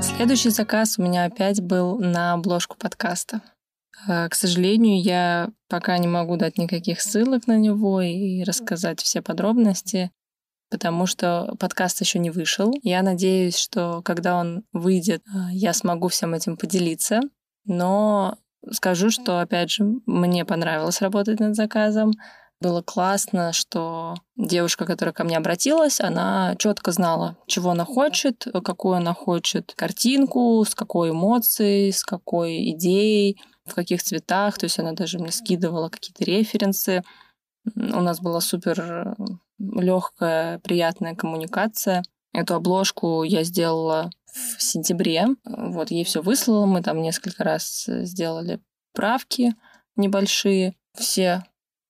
Следующий 0.00 0.50
заказ 0.50 0.96
у 0.96 1.02
меня 1.02 1.24
опять 1.24 1.60
был 1.60 1.98
на 1.98 2.34
обложку 2.34 2.76
подкаста. 2.78 3.40
Э, 4.06 4.28
к 4.28 4.34
сожалению, 4.36 5.02
я 5.02 5.48
пока 5.68 5.98
не 5.98 6.06
могу 6.06 6.36
дать 6.36 6.56
никаких 6.56 7.00
ссылок 7.00 7.48
на 7.48 7.56
него 7.56 8.00
и 8.00 8.44
рассказать 8.44 9.00
все 9.00 9.22
подробности. 9.22 10.12
Потому 10.70 11.06
что 11.06 11.54
подкаст 11.58 12.00
еще 12.00 12.18
не 12.18 12.30
вышел. 12.30 12.72
Я 12.82 13.02
надеюсь, 13.02 13.56
что 13.56 14.02
когда 14.04 14.36
он 14.36 14.64
выйдет, 14.72 15.22
а, 15.32 15.50
я 15.52 15.72
смогу 15.72 16.08
всем 16.08 16.34
этим 16.34 16.56
поделиться. 16.56 17.20
Но 17.64 18.36
скажу, 18.70 19.10
что, 19.10 19.40
опять 19.40 19.70
же, 19.70 19.84
мне 20.06 20.44
понравилось 20.44 21.00
работать 21.00 21.40
над 21.40 21.56
заказом. 21.56 22.12
Было 22.60 22.80
классно, 22.80 23.52
что 23.52 24.14
девушка, 24.34 24.86
которая 24.86 25.12
ко 25.12 25.24
мне 25.24 25.36
обратилась, 25.36 26.00
она 26.00 26.54
четко 26.56 26.90
знала, 26.90 27.36
чего 27.46 27.72
она 27.72 27.84
хочет, 27.84 28.46
какую 28.64 28.94
она 28.94 29.12
хочет 29.12 29.74
картинку, 29.76 30.64
с 30.66 30.74
какой 30.74 31.10
эмоцией, 31.10 31.92
с 31.92 32.02
какой 32.02 32.70
идеей, 32.70 33.38
в 33.66 33.74
каких 33.74 34.02
цветах. 34.02 34.56
То 34.56 34.64
есть 34.64 34.78
она 34.78 34.92
даже 34.92 35.18
мне 35.18 35.32
скидывала 35.32 35.90
какие-то 35.90 36.24
референсы. 36.24 37.02
У 37.74 38.00
нас 38.00 38.20
была 38.20 38.40
супер 38.40 39.16
легкая, 39.58 40.58
приятная 40.60 41.14
коммуникация. 41.14 42.02
Эту 42.32 42.54
обложку 42.54 43.22
я 43.22 43.44
сделала 43.44 44.10
в 44.26 44.62
сентябре. 44.62 45.26
Вот, 45.44 45.90
ей 45.90 46.04
все 46.04 46.22
выслала. 46.22 46.66
Мы 46.66 46.82
там 46.82 47.00
несколько 47.00 47.44
раз 47.44 47.84
сделали 47.86 48.60
правки 48.92 49.54
небольшие. 49.96 50.74
Все 50.94 51.44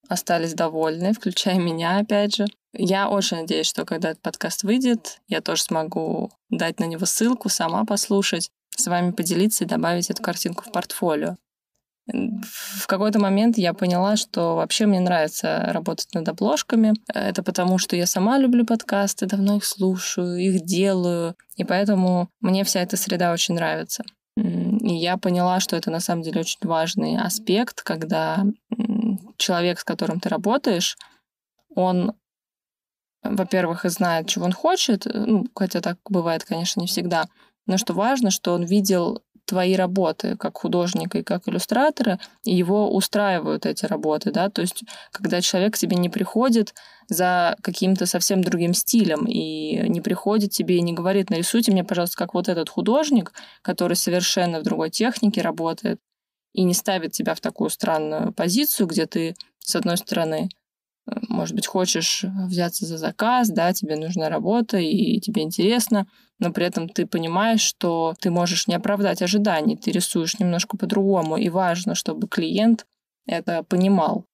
остались 0.08 0.54
довольны, 0.54 1.12
включая 1.12 1.56
меня, 1.56 1.98
опять 1.98 2.36
же. 2.36 2.46
Я 2.72 3.08
очень 3.08 3.38
надеюсь, 3.38 3.66
что 3.66 3.84
когда 3.84 4.10
этот 4.10 4.22
подкаст 4.22 4.62
выйдет, 4.62 5.20
я 5.28 5.40
тоже 5.40 5.62
смогу 5.62 6.30
дать 6.50 6.78
на 6.78 6.84
него 6.84 7.06
ссылку, 7.06 7.48
сама 7.48 7.84
послушать, 7.84 8.50
с 8.76 8.86
вами 8.86 9.12
поделиться 9.12 9.64
и 9.64 9.66
добавить 9.66 10.10
эту 10.10 10.22
картинку 10.22 10.64
в 10.64 10.72
портфолио. 10.72 11.36
В 12.08 12.86
какой-то 12.86 13.18
момент 13.18 13.58
я 13.58 13.74
поняла, 13.74 14.16
что 14.16 14.54
вообще 14.54 14.86
мне 14.86 15.00
нравится 15.00 15.70
работать 15.72 16.14
над 16.14 16.28
обложками. 16.28 16.94
Это 17.12 17.42
потому, 17.42 17.78
что 17.78 17.96
я 17.96 18.06
сама 18.06 18.38
люблю 18.38 18.64
подкасты, 18.64 19.26
давно 19.26 19.56
их 19.56 19.64
слушаю, 19.64 20.36
их 20.36 20.64
делаю, 20.64 21.34
и 21.56 21.64
поэтому 21.64 22.28
мне 22.40 22.62
вся 22.62 22.80
эта 22.80 22.96
среда 22.96 23.32
очень 23.32 23.54
нравится. 23.54 24.04
И 24.36 24.94
я 24.94 25.16
поняла, 25.16 25.60
что 25.60 25.76
это 25.76 25.90
на 25.90 26.00
самом 26.00 26.22
деле 26.22 26.40
очень 26.40 26.58
важный 26.62 27.16
аспект, 27.18 27.82
когда 27.82 28.44
человек, 29.36 29.80
с 29.80 29.84
которым 29.84 30.20
ты 30.20 30.28
работаешь, 30.28 30.96
он, 31.74 32.14
во-первых, 33.22 33.84
и 33.84 33.88
знает, 33.88 34.28
чего 34.28 34.44
он 34.44 34.52
хочет, 34.52 35.06
э, 35.06 35.10
ну, 35.14 35.46
хотя 35.54 35.80
так 35.80 35.98
бывает, 36.08 36.44
конечно, 36.44 36.80
не 36.80 36.86
всегда, 36.86 37.26
но 37.66 37.76
что 37.76 37.92
важно, 37.92 38.30
что 38.30 38.54
он 38.54 38.64
видел 38.64 39.22
твои 39.46 39.74
работы 39.74 40.36
как 40.36 40.58
художника 40.58 41.18
и 41.18 41.22
как 41.22 41.48
иллюстратора, 41.48 42.18
и 42.44 42.54
его 42.54 42.94
устраивают 42.94 43.64
эти 43.64 43.86
работы, 43.86 44.30
да, 44.30 44.50
то 44.50 44.60
есть 44.60 44.84
когда 45.12 45.40
человек 45.40 45.74
к 45.74 45.78
тебе 45.78 45.96
не 45.96 46.08
приходит 46.08 46.74
за 47.08 47.56
каким-то 47.62 48.06
совсем 48.06 48.42
другим 48.42 48.74
стилем 48.74 49.24
и 49.26 49.88
не 49.88 50.00
приходит 50.00 50.50
тебе 50.50 50.76
и 50.76 50.82
не 50.82 50.92
говорит, 50.92 51.30
нарисуйте 51.30 51.72
мне, 51.72 51.84
пожалуйста, 51.84 52.16
как 52.16 52.34
вот 52.34 52.48
этот 52.48 52.68
художник, 52.68 53.32
который 53.62 53.96
совершенно 53.96 54.60
в 54.60 54.64
другой 54.64 54.90
технике 54.90 55.40
работает, 55.40 56.00
и 56.52 56.64
не 56.64 56.74
ставит 56.74 57.12
тебя 57.12 57.34
в 57.34 57.40
такую 57.40 57.70
странную 57.70 58.32
позицию, 58.32 58.86
где 58.88 59.06
ты, 59.06 59.36
с 59.58 59.76
одной 59.76 59.98
стороны, 59.98 60.48
может 61.28 61.54
быть, 61.54 61.66
хочешь 61.66 62.24
взяться 62.46 62.84
за 62.84 62.98
заказ, 62.98 63.48
да, 63.48 63.72
тебе 63.72 63.96
нужна 63.96 64.28
работа, 64.28 64.78
и 64.78 65.20
тебе 65.20 65.42
интересно, 65.42 66.06
но 66.38 66.52
при 66.52 66.66
этом 66.66 66.88
ты 66.88 67.06
понимаешь, 67.06 67.60
что 67.60 68.14
ты 68.20 68.30
можешь 68.30 68.66
не 68.66 68.74
оправдать 68.74 69.22
ожиданий, 69.22 69.76
ты 69.76 69.92
рисуешь 69.92 70.38
немножко 70.38 70.76
по-другому, 70.76 71.36
и 71.36 71.48
важно, 71.48 71.94
чтобы 71.94 72.26
клиент 72.28 72.86
это 73.26 73.62
понимал. 73.62 74.24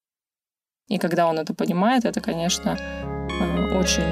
И 0.87 0.97
когда 0.97 1.27
он 1.27 1.39
это 1.39 1.53
понимает, 1.53 2.05
это, 2.05 2.21
конечно, 2.21 2.77
э, 2.77 3.77
очень 3.77 4.03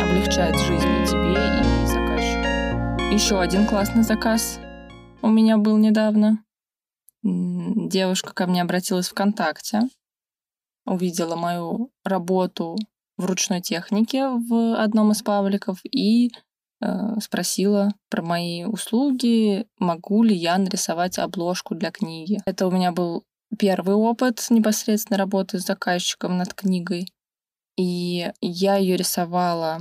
облегчает 0.00 0.56
жизнь 0.56 0.86
и 0.86 1.06
тебе, 1.06 1.32
и 1.60 1.86
заказчику. 1.86 3.12
Еще 3.12 3.40
один 3.40 3.66
классный 3.66 4.02
заказ 4.02 4.58
у 5.22 5.28
меня 5.28 5.58
был 5.58 5.76
недавно 5.76 6.38
девушка 7.22 8.32
ко 8.34 8.46
мне 8.46 8.62
обратилась 8.62 9.08
ВКонтакте, 9.08 9.82
увидела 10.86 11.36
мою 11.36 11.90
работу 12.04 12.76
в 13.16 13.24
ручной 13.24 13.60
технике 13.60 14.28
в 14.28 14.80
одном 14.80 15.12
из 15.12 15.22
пабликов 15.22 15.78
и 15.84 16.30
э, 16.80 17.20
спросила 17.20 17.92
про 18.10 18.22
мои 18.22 18.64
услуги, 18.64 19.66
могу 19.78 20.22
ли 20.22 20.34
я 20.34 20.58
нарисовать 20.58 21.18
обложку 21.18 21.74
для 21.74 21.90
книги. 21.90 22.40
Это 22.46 22.66
у 22.66 22.70
меня 22.70 22.92
был 22.92 23.24
первый 23.58 23.94
опыт 23.94 24.44
непосредственно 24.50 25.18
работы 25.18 25.58
с 25.58 25.66
заказчиком 25.66 26.36
над 26.36 26.54
книгой. 26.54 27.08
И 27.78 28.30
я 28.40 28.76
ее 28.76 28.96
рисовала 28.96 29.80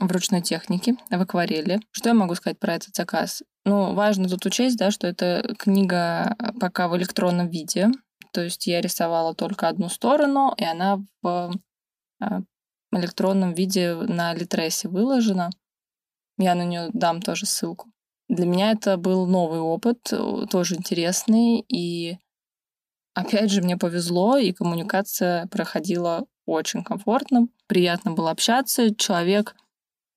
в 0.00 0.10
ручной 0.10 0.42
технике, 0.42 0.96
в 1.10 1.20
акварели. 1.20 1.80
Что 1.92 2.10
я 2.10 2.14
могу 2.14 2.34
сказать 2.34 2.58
про 2.58 2.74
этот 2.74 2.94
заказ? 2.94 3.42
Ну, 3.64 3.94
важно 3.94 4.28
тут 4.28 4.44
учесть, 4.44 4.76
да, 4.76 4.90
что 4.90 5.06
это 5.06 5.54
книга 5.58 6.36
пока 6.60 6.88
в 6.88 6.96
электронном 6.96 7.48
виде. 7.48 7.90
То 8.34 8.42
есть 8.42 8.66
я 8.66 8.80
рисовала 8.80 9.32
только 9.32 9.68
одну 9.68 9.88
сторону, 9.88 10.52
и 10.58 10.64
она 10.64 11.00
в 11.22 11.52
а, 12.20 12.40
электронном 12.92 13.54
виде 13.54 13.94
на 13.94 14.34
Литресе 14.34 14.88
выложена. 14.88 15.50
Я 16.36 16.56
на 16.56 16.64
нее 16.64 16.90
дам 16.92 17.22
тоже 17.22 17.46
ссылку. 17.46 17.92
Для 18.28 18.46
меня 18.46 18.72
это 18.72 18.96
был 18.96 19.26
новый 19.26 19.60
опыт, 19.60 20.12
тоже 20.50 20.74
интересный, 20.74 21.60
и 21.68 22.18
опять 23.14 23.52
же 23.52 23.62
мне 23.62 23.76
повезло, 23.76 24.36
и 24.36 24.52
коммуникация 24.52 25.46
проходила 25.46 26.26
очень 26.44 26.82
комфортно, 26.82 27.46
приятно 27.68 28.12
было 28.12 28.32
общаться. 28.32 28.92
Человек 28.96 29.54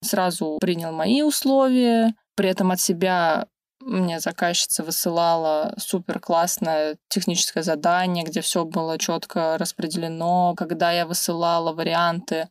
сразу 0.02 0.58
принял 0.60 0.92
мои 0.92 1.22
условия, 1.22 2.16
при 2.36 2.50
этом 2.50 2.72
от 2.72 2.80
себя 2.80 3.48
мне 3.88 4.20
заказчица 4.20 4.84
высылала 4.84 5.74
супер 5.78 6.20
классное 6.20 6.98
техническое 7.08 7.64
задание, 7.64 8.26
где 8.26 8.42
все 8.42 8.66
было 8.66 8.98
четко 8.98 9.58
распределено. 9.58 10.54
Когда 10.56 10.92
я 10.92 11.06
высылала 11.06 11.74
варианты, 11.74 12.50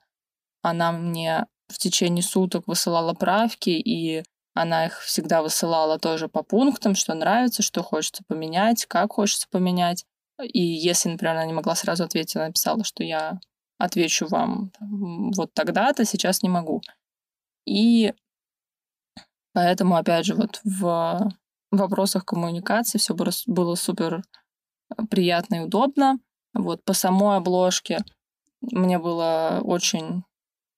она 0.62 0.92
мне 0.92 1.46
в 1.68 1.78
течение 1.78 2.22
суток 2.22 2.66
высылала 2.66 3.12
правки, 3.12 3.70
и 3.70 4.24
она 4.54 4.86
их 4.86 5.02
всегда 5.02 5.42
высылала 5.42 5.98
тоже 5.98 6.28
по 6.28 6.42
пунктам, 6.42 6.94
что 6.94 7.12
нравится, 7.12 7.62
что 7.62 7.82
хочется 7.82 8.24
поменять, 8.26 8.86
как 8.86 9.12
хочется 9.12 9.46
поменять. 9.50 10.06
И 10.42 10.62
если, 10.62 11.10
например, 11.10 11.34
она 11.34 11.44
не 11.44 11.52
могла 11.52 11.74
сразу 11.74 12.04
ответить, 12.04 12.36
она 12.36 12.46
написала, 12.46 12.82
что 12.82 13.04
я 13.04 13.38
отвечу 13.78 14.26
вам 14.26 14.72
вот 15.36 15.52
тогда-то, 15.52 16.06
сейчас 16.06 16.42
не 16.42 16.48
могу. 16.48 16.80
И 17.66 18.14
поэтому, 19.56 19.96
опять 19.96 20.26
же, 20.26 20.34
вот 20.34 20.60
в 20.64 21.30
вопросах 21.70 22.26
коммуникации 22.26 22.98
все 22.98 23.14
было 23.46 23.74
супер 23.74 24.22
приятно 25.08 25.54
и 25.54 25.60
удобно. 25.60 26.18
Вот 26.52 26.84
по 26.84 26.92
самой 26.92 27.38
обложке 27.38 28.00
мне 28.60 28.98
было 28.98 29.62
очень 29.64 30.24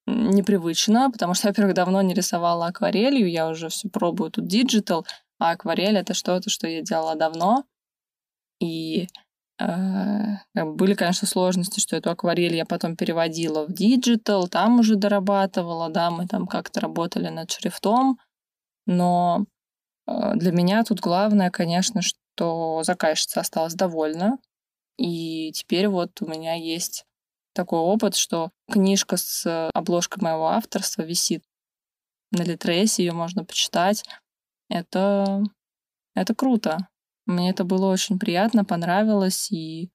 непривычно, 0.07 1.11
потому 1.11 1.35
что, 1.35 1.49
во-первых, 1.49 1.75
давно 1.75 2.03
не 2.03 2.15
рисовала 2.15 2.67
акварелью, 2.67 3.29
я 3.29 3.49
уже 3.49 3.69
все 3.69 3.89
пробую 3.89 4.31
тут 4.31 4.47
digital, 4.47 5.05
а 5.41 5.51
акварель— 5.51 5.97
это 5.99 6.15
что-то, 6.15 6.49
что 6.49 6.69
я 6.69 6.81
делала 6.81 7.17
давно. 7.17 7.65
И 8.61 9.09
Э, 9.61 10.37
были, 10.55 10.95
конечно, 10.95 11.27
сложности, 11.27 11.81
что 11.81 11.97
эту 11.97 12.11
акварель 12.11 12.55
я 12.55 12.65
потом 12.65 12.97
переводила 12.97 13.67
в 13.67 13.73
digital, 13.73 14.49
там 14.49 14.81
уже 14.81 14.95
дорабатывала, 14.97 15.89
да, 15.89 16.11
мы 16.11 16.27
там 16.27 16.47
как-то 16.47 16.81
работали 16.81 17.29
над 17.29 17.51
шрифтом, 17.51 18.19
но 18.89 19.45
э, 20.07 20.33
для 20.35 20.51
меня 20.51 20.83
тут 20.83 21.01
главное, 21.01 21.51
конечно, 21.51 22.01
что 22.03 22.83
заказчица 22.83 23.41
осталась 23.41 23.75
довольна, 23.75 24.39
и 24.97 25.53
теперь 25.53 25.89
вот 25.89 26.21
у 26.23 26.27
меня 26.27 26.55
есть 26.55 27.05
такой 27.53 27.81
опыт, 27.81 28.17
что 28.17 28.51
книжка 28.71 29.17
с 29.17 29.71
обложкой 29.75 30.23
моего 30.23 30.49
авторства 30.49 31.03
висит 31.03 31.45
на 32.33 32.43
Литресе, 32.43 33.05
ее 33.05 33.13
можно 33.13 33.45
почитать. 33.45 34.05
Это, 34.71 35.43
это 36.15 36.35
круто. 36.35 36.89
Мне 37.27 37.51
это 37.51 37.65
было 37.65 37.93
очень 37.93 38.19
приятно, 38.19 38.65
понравилось, 38.65 39.53
и 39.53 39.91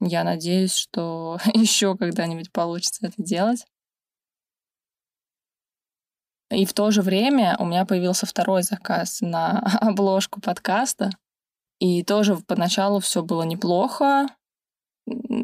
я 0.00 0.24
надеюсь, 0.24 0.74
что 0.74 1.38
еще 1.54 1.96
когда-нибудь 1.96 2.52
получится 2.52 3.06
это 3.06 3.22
делать. 3.22 3.64
И 6.50 6.64
в 6.64 6.72
то 6.72 6.90
же 6.90 7.02
время 7.02 7.56
у 7.58 7.64
меня 7.64 7.84
появился 7.84 8.26
второй 8.26 8.62
заказ 8.62 9.20
на 9.20 9.58
обложку 9.80 10.40
подкаста. 10.40 11.10
И 11.78 12.02
тоже 12.02 12.36
поначалу 12.36 13.00
все 13.00 13.22
было 13.22 13.42
неплохо. 13.42 14.28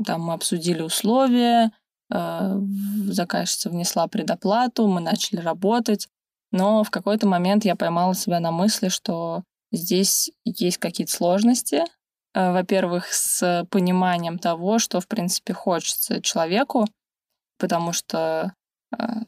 Там 0.04 0.22
мы 0.22 0.34
обсудили 0.34 0.82
условия, 0.82 1.72
э, 2.12 2.60
заказчица 3.06 3.70
внесла 3.70 4.06
предоплату, 4.06 4.86
мы 4.86 5.00
начали 5.00 5.40
работать. 5.40 6.08
Но 6.52 6.84
в 6.84 6.90
какой-то 6.90 7.26
момент 7.26 7.64
я 7.64 7.74
поймала 7.74 8.14
себя 8.14 8.38
на 8.38 8.50
мысли, 8.50 8.88
что 8.88 9.42
Здесь 9.72 10.30
есть 10.44 10.78
какие-то 10.78 11.12
сложности. 11.12 11.84
Э, 12.34 12.52
во-первых, 12.52 13.12
с 13.12 13.66
пониманием 13.70 14.38
того, 14.38 14.78
что, 14.78 15.00
в 15.00 15.08
принципе, 15.08 15.52
хочется 15.52 16.22
человеку, 16.22 16.86
потому 17.58 17.92
что 17.92 18.54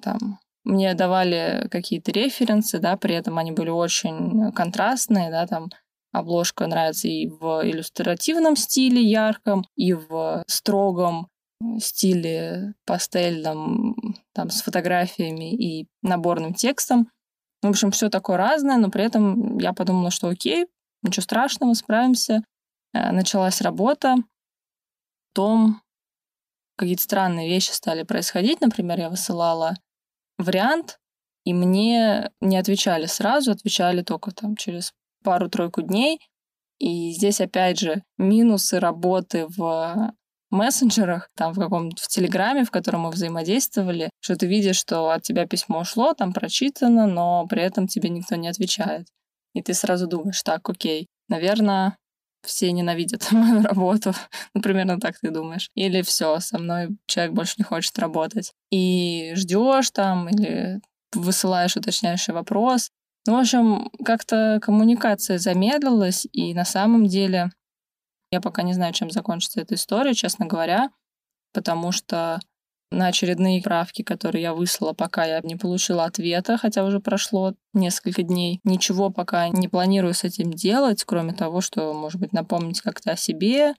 там 0.03 0.39
мне 0.69 0.95
давали 0.95 1.67
какие-то 1.71 2.13
референсы, 2.13 2.79
да, 2.79 2.97
при 2.97 3.15
этом 3.15 3.39
они 3.39 3.53
были 3.53 3.71
очень 3.71 4.53
контрастные, 4.53 5.31
да, 5.31 5.47
там 5.47 5.71
обложка 6.13 6.67
нравится 6.67 7.09
и 7.09 7.27
в 7.27 7.63
иллюстративном 7.65 8.55
стиле 8.55 9.03
ярком, 9.03 9.65
и 9.77 9.95
в 9.95 10.45
строгом 10.47 11.29
стиле 11.81 12.75
пастельном, 12.85 13.97
там, 14.35 14.51
с 14.51 14.61
фотографиями 14.63 15.55
и 15.55 15.89
наборным 16.03 16.55
текстом. 16.55 17.11
В 17.63 17.69
общем, 17.69 17.91
все 17.91 18.11
такое 18.11 18.37
разное, 18.37 18.77
но 18.77 18.91
при 18.91 19.05
этом 19.05 19.59
я 19.59 19.73
подумала, 19.73 20.11
что 20.11 20.29
окей, 20.29 20.67
ничего 21.03 21.23
страшного, 21.23 21.75
справимся. 21.75 22.45
Э, 22.93 23.11
началась 23.11 23.61
работа. 23.61 24.17
Потом 25.33 25.81
какие-то 26.77 27.03
странные 27.03 27.49
вещи 27.49 27.71
стали 27.71 28.03
происходить. 28.03 28.61
Например, 28.61 28.99
я 28.99 29.11
высылала 29.11 29.75
вариант, 30.39 30.99
и 31.45 31.53
мне 31.53 32.31
не 32.41 32.57
отвечали 32.57 33.07
сразу, 33.07 33.53
отвечали 33.53 34.03
только 34.03 34.31
там 34.31 34.57
через 34.57 34.93
пару-тройку 35.25 35.83
дней. 35.83 36.21
И 36.79 37.11
здесь, 37.13 37.41
опять 37.41 37.79
же, 37.79 38.03
минусы 38.19 38.79
работы 38.79 39.47
в 39.49 40.13
мессенджерах, 40.51 41.31
там 41.37 41.53
в 41.53 41.59
каком-то 41.59 42.03
в 42.03 42.09
Телеграме, 42.09 42.65
в 42.65 42.71
котором 42.71 43.03
мы 43.03 43.11
взаимодействовали, 43.11 44.11
что 44.21 44.37
ты 44.37 44.47
видишь, 44.47 44.77
что 44.77 45.11
от 45.11 45.23
тебя 45.23 45.47
письмо 45.47 45.81
ушло, 45.81 46.15
там 46.15 46.33
прочитано, 46.33 47.07
но 47.07 47.47
при 47.47 47.63
этом 47.63 47.87
тебе 47.87 48.09
никто 48.09 48.37
не 48.37 48.49
отвечает. 48.49 49.09
И 49.55 49.63
ты 49.63 49.75
сразу 49.75 50.07
думаешь, 50.07 50.43
так, 50.43 50.69
окей, 50.69 51.07
наверное, 51.29 51.97
все 52.49 52.73
ненавидят 52.73 53.29
мою 53.33 53.63
работу. 53.63 54.13
ну, 54.55 54.61
примерно 54.61 54.99
так 54.99 55.19
ты 55.21 55.31
думаешь. 55.31 55.71
Или 55.75 56.03
все, 56.03 56.41
со 56.41 56.59
мной 56.59 56.97
человек 57.07 57.35
больше 57.35 57.55
не 57.59 57.65
хочет 57.65 57.99
работать. 57.99 58.53
И 58.71 59.33
ждешь 59.37 59.91
там, 59.91 60.29
или 60.29 60.81
высылаешь 61.15 61.77
уточняющий 61.77 62.33
вопрос. 62.33 62.91
Ну, 63.27 63.37
в 63.37 63.41
общем, 63.41 63.91
как-то 64.05 64.59
коммуникация 64.63 65.39
замедлилась, 65.39 66.27
и 66.33 66.55
на 66.55 66.65
самом 66.65 67.07
деле 67.07 67.51
я 68.31 68.41
пока 68.41 68.63
не 68.63 68.73
знаю, 68.73 68.93
чем 68.93 69.11
закончится 69.11 69.61
эта 69.61 69.75
история, 69.75 70.15
честно 70.15 70.47
говоря, 70.47 70.91
потому 71.53 71.93
что 71.93 72.41
на 72.91 73.09
очередные 73.09 73.63
правки, 73.63 74.03
которые 74.03 74.43
я 74.43 74.55
выслала, 74.55 74.93
пока 74.93 75.25
я 75.25 75.41
не 75.43 75.57
получила 75.57 76.05
ответа, 76.05 76.57
хотя 76.57 76.85
уже 76.85 77.01
прошло 77.01 77.55
несколько 77.75 78.23
дней. 78.23 78.61
Ничего 78.65 79.11
пока 79.11 79.49
не 79.49 79.69
планирую 79.69 80.15
с 80.15 80.25
этим 80.25 80.53
делать, 80.53 81.05
кроме 81.05 81.35
того, 81.35 81.61
что, 81.61 81.93
может 81.93 82.21
быть, 82.21 82.33
напомнить 82.33 82.81
как-то 82.81 83.13
о 83.13 83.17
себе. 83.17 83.75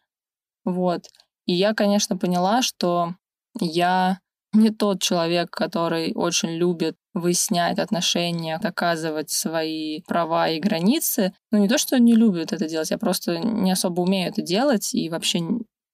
Вот. 0.64 1.08
И 1.46 1.54
я, 1.54 1.74
конечно, 1.74 2.18
поняла, 2.18 2.62
что 2.62 3.16
я 3.60 4.20
не 4.54 4.70
тот 4.72 5.02
человек, 5.02 5.52
который 5.52 6.14
очень 6.14 6.50
любит 6.50 6.96
выяснять 7.14 7.80
отношения, 7.80 8.60
доказывать 8.60 9.30
свои 9.30 10.02
права 10.02 10.50
и 10.50 10.60
границы. 10.60 11.34
Ну, 11.52 11.60
не 11.60 11.68
то, 11.68 11.78
что 11.78 12.00
не 12.00 12.16
любит 12.16 12.54
это 12.54 12.68
делать, 12.68 12.92
я 12.92 12.98
просто 12.98 13.38
не 13.40 13.72
особо 13.72 14.02
умею 14.02 14.30
это 14.30 14.42
делать, 14.42 14.94
и 14.94 15.10
вообще 15.10 15.42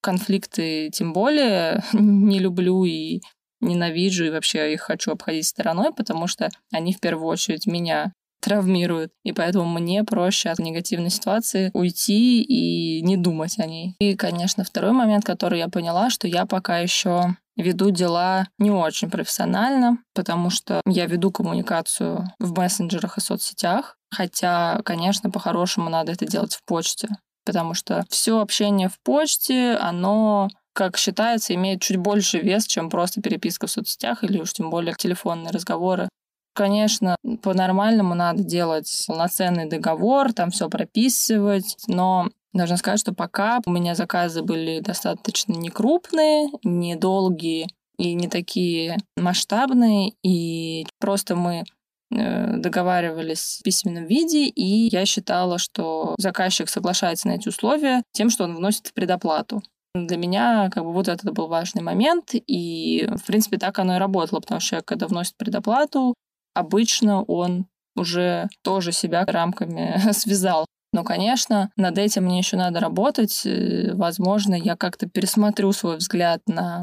конфликты 0.06 0.88
тем 0.90 1.12
более 1.12 1.82
не 1.92 2.38
люблю 2.38 2.84
и 2.84 3.20
ненавижу, 3.60 4.24
и 4.24 4.30
вообще 4.30 4.72
их 4.72 4.82
хочу 4.82 5.10
обходить 5.10 5.48
стороной, 5.48 5.92
потому 5.92 6.28
что 6.28 6.48
они 6.72 6.92
в 6.92 7.00
первую 7.00 7.26
очередь 7.26 7.66
меня 7.66 8.12
травмируют. 8.40 9.10
И 9.24 9.32
поэтому 9.32 9.64
мне 9.64 10.04
проще 10.04 10.50
от 10.50 10.60
негативной 10.60 11.10
ситуации 11.10 11.70
уйти 11.74 12.42
и 12.42 13.02
не 13.02 13.16
думать 13.16 13.58
о 13.58 13.66
ней. 13.66 13.96
И, 13.98 14.14
конечно, 14.14 14.62
второй 14.62 14.92
момент, 14.92 15.24
который 15.24 15.58
я 15.58 15.68
поняла, 15.68 16.10
что 16.10 16.28
я 16.28 16.46
пока 16.46 16.78
еще 16.78 17.34
веду 17.56 17.90
дела 17.90 18.46
не 18.58 18.70
очень 18.70 19.10
профессионально, 19.10 19.98
потому 20.14 20.50
что 20.50 20.82
я 20.86 21.06
веду 21.06 21.32
коммуникацию 21.32 22.28
в 22.38 22.56
мессенджерах 22.56 23.18
и 23.18 23.22
соцсетях, 23.22 23.96
хотя, 24.10 24.80
конечно, 24.84 25.30
по-хорошему 25.30 25.88
надо 25.90 26.12
это 26.12 26.26
делать 26.26 26.54
в 26.54 26.60
почте, 26.64 27.08
потому 27.46 27.72
что 27.72 28.04
все 28.10 28.40
общение 28.40 28.88
в 28.88 28.98
почте, 29.00 29.76
оно 29.80 30.48
как 30.74 30.98
считается, 30.98 31.54
имеет 31.54 31.80
чуть 31.80 31.96
больше 31.96 32.38
вес, 32.38 32.66
чем 32.66 32.90
просто 32.90 33.22
переписка 33.22 33.66
в 33.66 33.70
соцсетях 33.70 34.22
или 34.22 34.38
уж 34.38 34.52
тем 34.52 34.68
более 34.68 34.94
телефонные 34.94 35.50
разговоры. 35.50 36.10
Конечно, 36.54 37.16
по-нормальному 37.42 38.14
надо 38.14 38.42
делать 38.42 39.04
полноценный 39.06 39.66
договор, 39.66 40.34
там 40.34 40.50
все 40.50 40.68
прописывать, 40.68 41.76
но 41.86 42.28
Должна 42.56 42.78
сказать, 42.78 43.00
что 43.00 43.12
пока 43.12 43.60
у 43.66 43.70
меня 43.70 43.94
заказы 43.94 44.42
были 44.42 44.80
достаточно 44.80 45.52
не 45.52 45.68
крупные, 45.68 46.48
не 46.64 46.96
долгие 46.96 47.68
и 47.98 48.14
не 48.14 48.28
такие 48.28 48.96
масштабные, 49.18 50.14
и 50.22 50.86
просто 50.98 51.36
мы 51.36 51.64
договаривались 52.10 53.58
в 53.60 53.64
письменном 53.64 54.06
виде, 54.06 54.46
и 54.46 54.88
я 54.92 55.04
считала, 55.06 55.58
что 55.58 56.14
заказчик 56.18 56.68
соглашается 56.68 57.28
на 57.28 57.32
эти 57.32 57.48
условия 57.48 58.02
тем, 58.12 58.30
что 58.30 58.44
он 58.44 58.54
вносит 58.54 58.92
предоплату. 58.94 59.62
Для 59.94 60.16
меня 60.16 60.68
как 60.70 60.84
бы 60.84 60.92
вот 60.92 61.08
это 61.08 61.32
был 61.32 61.48
важный 61.48 61.82
момент, 61.82 62.30
и 62.32 63.08
в 63.10 63.24
принципе 63.26 63.58
так 63.58 63.78
оно 63.78 63.96
и 63.96 63.98
работало, 63.98 64.40
потому 64.40 64.60
что 64.60 64.70
человек, 64.70 64.86
когда 64.86 65.06
вносит 65.06 65.36
предоплату, 65.36 66.14
обычно 66.54 67.22
он 67.22 67.66
уже 67.96 68.48
тоже 68.62 68.92
себя 68.92 69.24
рамками 69.24 69.98
связал. 70.12 70.66
Но, 70.92 71.04
конечно, 71.04 71.70
над 71.76 71.98
этим 71.98 72.24
мне 72.24 72.38
еще 72.38 72.56
надо 72.56 72.80
работать. 72.80 73.42
Э, 73.44 73.92
возможно, 73.94 74.54
я 74.54 74.76
как-то 74.76 75.08
пересмотрю 75.08 75.72
свой 75.72 75.96
взгляд 75.96 76.40
на, 76.46 76.82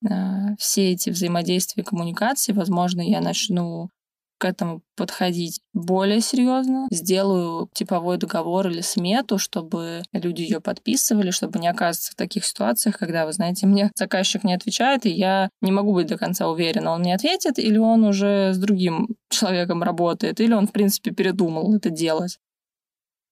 на 0.00 0.56
все 0.58 0.92
эти 0.92 1.10
взаимодействия 1.10 1.82
и 1.82 1.86
коммуникации. 1.86 2.52
Возможно, 2.52 3.00
я 3.00 3.20
начну 3.20 3.90
к 4.38 4.44
этому 4.44 4.82
подходить 4.96 5.60
более 5.74 6.20
серьезно. 6.20 6.86
Сделаю 6.90 7.68
типовой 7.74 8.16
договор 8.16 8.68
или 8.68 8.80
смету, 8.80 9.38
чтобы 9.38 10.02
люди 10.12 10.42
ее 10.42 10.60
подписывали, 10.60 11.30
чтобы 11.30 11.58
не 11.58 11.68
оказываться 11.68 12.12
в 12.12 12.14
таких 12.14 12.44
ситуациях, 12.44 12.98
когда, 12.98 13.26
вы 13.26 13.32
знаете, 13.32 13.66
мне 13.66 13.90
заказчик 13.96 14.44
не 14.44 14.54
отвечает, 14.54 15.06
и 15.06 15.10
я 15.10 15.50
не 15.60 15.72
могу 15.72 15.92
быть 15.92 16.06
до 16.06 16.16
конца 16.16 16.48
уверена, 16.48 16.92
он 16.92 17.00
мне 17.00 17.14
ответит, 17.14 17.58
или 17.58 17.78
он 17.78 18.04
уже 18.04 18.52
с 18.54 18.58
другим 18.58 19.08
человеком 19.28 19.82
работает, 19.82 20.40
или 20.40 20.52
он, 20.52 20.66
в 20.66 20.72
принципе, 20.72 21.10
передумал 21.10 21.74
это 21.74 21.90
делать. 21.90 22.38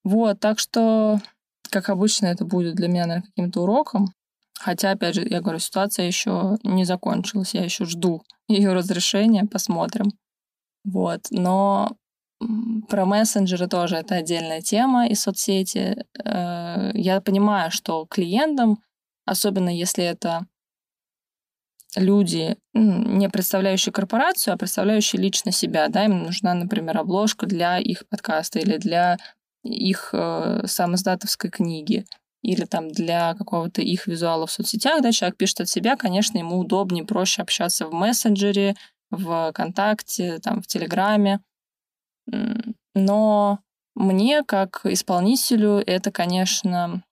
Вот, 0.04 0.38
так 0.40 0.58
что, 0.58 1.20
как 1.70 1.88
обычно, 1.88 2.26
это 2.26 2.44
будет 2.44 2.74
для 2.74 2.88
меня, 2.88 3.06
наверное, 3.06 3.28
каким-то 3.28 3.62
уроком. 3.62 4.12
Хотя, 4.58 4.92
опять 4.92 5.14
же, 5.14 5.26
я 5.28 5.40
говорю, 5.40 5.58
ситуация 5.58 6.06
еще 6.06 6.58
не 6.62 6.84
закончилась, 6.84 7.54
я 7.54 7.64
еще 7.64 7.84
жду 7.84 8.22
ее 8.48 8.72
разрешения, 8.72 9.44
посмотрим. 9.44 10.12
Вот, 10.86 11.26
но 11.30 11.96
про 12.88 13.04
мессенджеры 13.04 13.66
тоже 13.66 13.96
это 13.96 14.14
отдельная 14.16 14.60
тема 14.60 15.08
и 15.08 15.14
соцсети. 15.14 16.04
Э, 16.24 16.90
я 16.94 17.20
понимаю, 17.20 17.70
что 17.70 18.06
клиентам, 18.06 18.78
особенно 19.24 19.74
если 19.74 20.04
это 20.04 20.46
люди, 21.96 22.56
не 22.74 23.28
представляющие 23.28 23.92
корпорацию, 23.92 24.54
а 24.54 24.58
представляющие 24.58 25.20
лично 25.20 25.50
себя, 25.50 25.88
да, 25.88 26.04
им 26.04 26.22
нужна, 26.22 26.54
например, 26.54 26.98
обложка 26.98 27.46
для 27.46 27.78
их 27.78 28.06
подкаста 28.08 28.58
или 28.60 28.76
для 28.76 29.16
их 29.64 30.10
э, 30.12 30.62
самоздатовской 30.66 31.50
книги 31.50 32.04
или 32.42 32.64
там 32.64 32.92
для 32.92 33.34
какого-то 33.34 33.82
их 33.82 34.06
визуала 34.06 34.46
в 34.46 34.52
соцсетях, 34.52 35.02
да, 35.02 35.10
человек 35.10 35.36
пишет 35.36 35.62
от 35.62 35.68
себя, 35.68 35.96
конечно, 35.96 36.38
ему 36.38 36.58
удобнее, 36.58 37.04
проще 37.04 37.42
общаться 37.42 37.88
в 37.88 37.92
мессенджере, 37.92 38.76
в 39.16 39.50
ВКонтакте, 39.50 40.38
там, 40.38 40.62
в 40.62 40.66
Телеграме. 40.66 41.40
Но 42.94 43.58
мне, 43.94 44.42
как 44.44 44.80
исполнителю, 44.84 45.82
это, 45.86 46.10
конечно, 46.10 47.02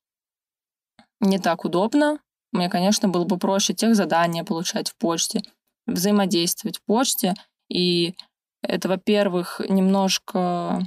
не 1.21 1.39
так 1.39 1.65
удобно. 1.65 2.19
Мне, 2.53 2.69
конечно, 2.69 3.09
было 3.09 3.25
бы 3.25 3.39
проще 3.39 3.75
тех 3.75 3.95
задания 3.95 4.45
получать 4.45 4.91
в 4.91 4.97
почте, 4.97 5.43
взаимодействовать 5.87 6.79
в 6.79 6.85
почте. 6.85 7.35
И 7.69 8.15
это, 8.63 8.89
во-первых, 8.89 9.61
немножко 9.69 10.81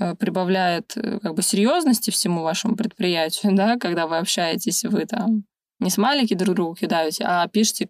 Э, 0.00 0.14
прибавляет 0.16 0.96
э, 0.96 1.20
как 1.20 1.34
бы 1.34 1.42
серьезности 1.42 2.10
всему 2.10 2.42
вашему 2.42 2.74
предприятию, 2.74 3.52
да, 3.56 3.76
когда 3.78 4.06
вы 4.06 4.18
общаетесь, 4.18 4.84
вы 4.84 5.06
там 5.06 5.44
не 5.78 5.90
смайлики 5.90 6.34
друг 6.34 6.56
другу 6.56 6.74
кидаете, 6.74 7.24
а 7.24 7.46
пишете 7.48 7.88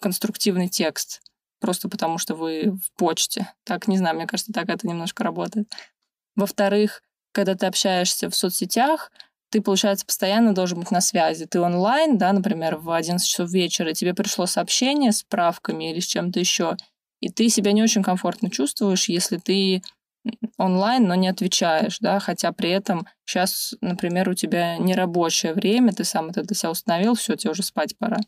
конструктивный 0.00 0.68
текст, 0.68 1.22
просто 1.60 1.88
потому 1.88 2.18
что 2.18 2.34
вы 2.34 2.72
в 2.72 2.96
почте. 2.96 3.52
Так, 3.64 3.88
не 3.88 3.98
знаю, 3.98 4.16
мне 4.16 4.26
кажется, 4.26 4.52
так 4.52 4.68
это 4.68 4.86
немножко 4.86 5.24
работает. 5.24 5.72
Во-вторых, 6.36 7.02
когда 7.32 7.54
ты 7.54 7.66
общаешься 7.66 8.30
в 8.30 8.34
соцсетях, 8.34 9.10
ты, 9.50 9.62
получается, 9.62 10.04
постоянно 10.04 10.54
должен 10.54 10.78
быть 10.78 10.90
на 10.90 11.00
связи. 11.00 11.46
Ты 11.46 11.60
онлайн, 11.60 12.18
да, 12.18 12.32
например, 12.32 12.76
в 12.76 12.90
11 12.90 13.26
часов 13.26 13.50
вечера, 13.50 13.92
тебе 13.92 14.14
пришло 14.14 14.46
сообщение 14.46 15.12
с 15.12 15.18
справками 15.18 15.90
или 15.90 16.00
с 16.00 16.06
чем-то 16.06 16.38
еще, 16.38 16.76
и 17.20 17.30
ты 17.30 17.48
себя 17.48 17.72
не 17.72 17.82
очень 17.82 18.02
комфортно 18.02 18.50
чувствуешь, 18.50 19.08
если 19.08 19.38
ты 19.38 19.82
онлайн, 20.58 21.06
но 21.06 21.14
не 21.14 21.28
отвечаешь, 21.28 21.98
да, 22.00 22.20
хотя 22.20 22.52
при 22.52 22.70
этом 22.70 23.06
сейчас, 23.24 23.74
например, 23.80 24.28
у 24.28 24.34
тебя 24.34 24.76
нерабочее 24.76 25.54
время, 25.54 25.92
ты 25.92 26.04
сам 26.04 26.28
это 26.28 26.42
для 26.42 26.54
себя 26.54 26.70
установил, 26.70 27.14
все, 27.14 27.36
тебе 27.36 27.52
уже 27.52 27.62
спать 27.62 27.96
пора. 27.96 28.18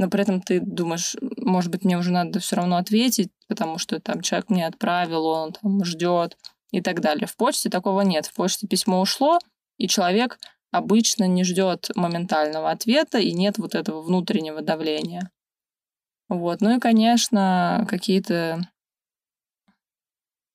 Но 0.00 0.08
при 0.08 0.22
этом 0.22 0.40
ты 0.40 0.60
думаешь, 0.60 1.14
может 1.36 1.70
быть, 1.70 1.84
мне 1.84 1.98
уже 1.98 2.10
надо 2.10 2.40
все 2.40 2.56
равно 2.56 2.78
ответить, 2.78 3.30
потому 3.48 3.76
что 3.76 4.00
там 4.00 4.22
человек 4.22 4.48
мне 4.48 4.66
отправил, 4.66 5.26
он 5.26 5.52
там 5.52 5.84
ждет 5.84 6.38
и 6.70 6.80
так 6.80 7.02
далее. 7.02 7.26
В 7.26 7.36
почте 7.36 7.68
такого 7.68 8.00
нет. 8.00 8.24
В 8.24 8.32
почте 8.32 8.66
письмо 8.66 9.02
ушло, 9.02 9.38
и 9.76 9.88
человек 9.88 10.38
обычно 10.70 11.24
не 11.28 11.44
ждет 11.44 11.90
моментального 11.94 12.70
ответа, 12.70 13.18
и 13.18 13.32
нет 13.32 13.58
вот 13.58 13.74
этого 13.74 14.00
внутреннего 14.00 14.62
давления. 14.62 15.30
Вот. 16.30 16.62
Ну 16.62 16.78
и, 16.78 16.80
конечно, 16.80 17.86
какие-то 17.86 18.70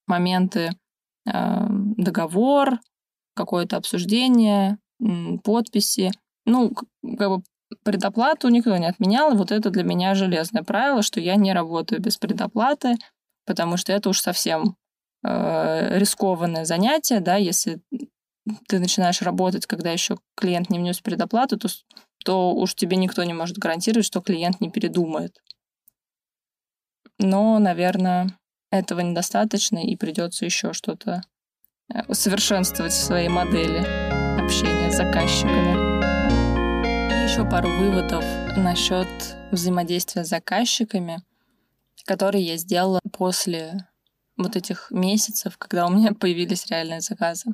моменты, 0.07 0.71
э, 1.31 1.65
договор, 1.69 2.79
какое-то 3.35 3.77
обсуждение, 3.77 4.79
подписи. 5.43 6.09
Ну, 6.45 6.73
как 6.73 7.29
бы 7.29 7.43
предоплату 7.85 8.49
никто 8.49 8.75
не 8.75 8.87
отменял, 8.87 9.31
и 9.31 9.37
вот 9.37 9.51
это 9.51 9.69
для 9.69 9.83
меня 9.83 10.15
железное 10.15 10.63
правило, 10.63 11.03
что 11.03 11.21
я 11.21 11.35
не 11.35 11.53
работаю 11.53 12.01
без 12.01 12.17
предоплаты, 12.17 12.95
потому 13.45 13.77
что 13.77 13.93
это 13.93 14.09
уж 14.09 14.19
совсем 14.19 14.75
э, 15.23 15.99
рискованное 15.99 16.65
занятие, 16.65 17.19
да, 17.19 17.35
если 17.35 17.79
ты 18.67 18.79
начинаешь 18.79 19.21
работать, 19.21 19.67
когда 19.67 19.91
еще 19.91 20.17
клиент 20.35 20.69
не 20.69 20.79
внес 20.79 20.99
предоплату, 20.99 21.57
то, 21.57 21.67
то 22.25 22.53
уж 22.53 22.73
тебе 22.73 22.97
никто 22.97 23.23
не 23.23 23.33
может 23.33 23.57
гарантировать, 23.57 24.05
что 24.05 24.21
клиент 24.21 24.61
не 24.61 24.71
передумает. 24.71 25.39
Но, 27.19 27.59
наверное, 27.59 28.37
этого 28.71 28.99
недостаточно, 29.01 29.77
и 29.77 29.95
придется 29.95 30.43
еще 30.43 30.73
что-то 30.73 31.21
э, 31.93 32.01
усовершенствовать 32.07 32.93
в 32.93 33.03
своей 33.03 33.29
модели 33.29 33.79
общения 34.41 34.91
с 34.91 34.97
заказчиками 34.97 35.84
еще 37.35 37.49
пару 37.49 37.67
выводов 37.67 38.23
насчет 38.55 39.07
взаимодействия 39.51 40.23
с 40.23 40.29
заказчиками, 40.29 41.21
которые 42.05 42.45
я 42.45 42.55
сделала 42.55 43.01
после 43.11 43.89
вот 44.37 44.55
этих 44.55 44.89
месяцев, 44.89 45.57
когда 45.57 45.85
у 45.85 45.89
меня 45.89 46.13
появились 46.13 46.65
реальные 46.67 47.01
заказы. 47.01 47.51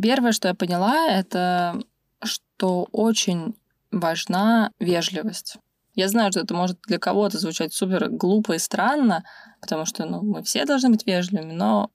Первое, 0.00 0.32
что 0.32 0.48
я 0.48 0.54
поняла, 0.54 1.08
это 1.08 1.78
что 2.24 2.88
очень 2.90 3.54
важна 3.90 4.70
вежливость. 4.80 5.58
Я 5.94 6.08
знаю, 6.08 6.32
что 6.32 6.40
это 6.40 6.54
может 6.54 6.80
для 6.86 6.98
кого-то 6.98 7.38
звучать 7.38 7.74
супер 7.74 8.08
глупо 8.08 8.52
и 8.52 8.58
странно, 8.58 9.24
потому 9.60 9.84
что 9.84 10.06
ну, 10.06 10.22
мы 10.22 10.42
все 10.42 10.64
должны 10.64 10.88
быть 10.88 11.06
вежливыми, 11.06 11.52
но 11.52 11.90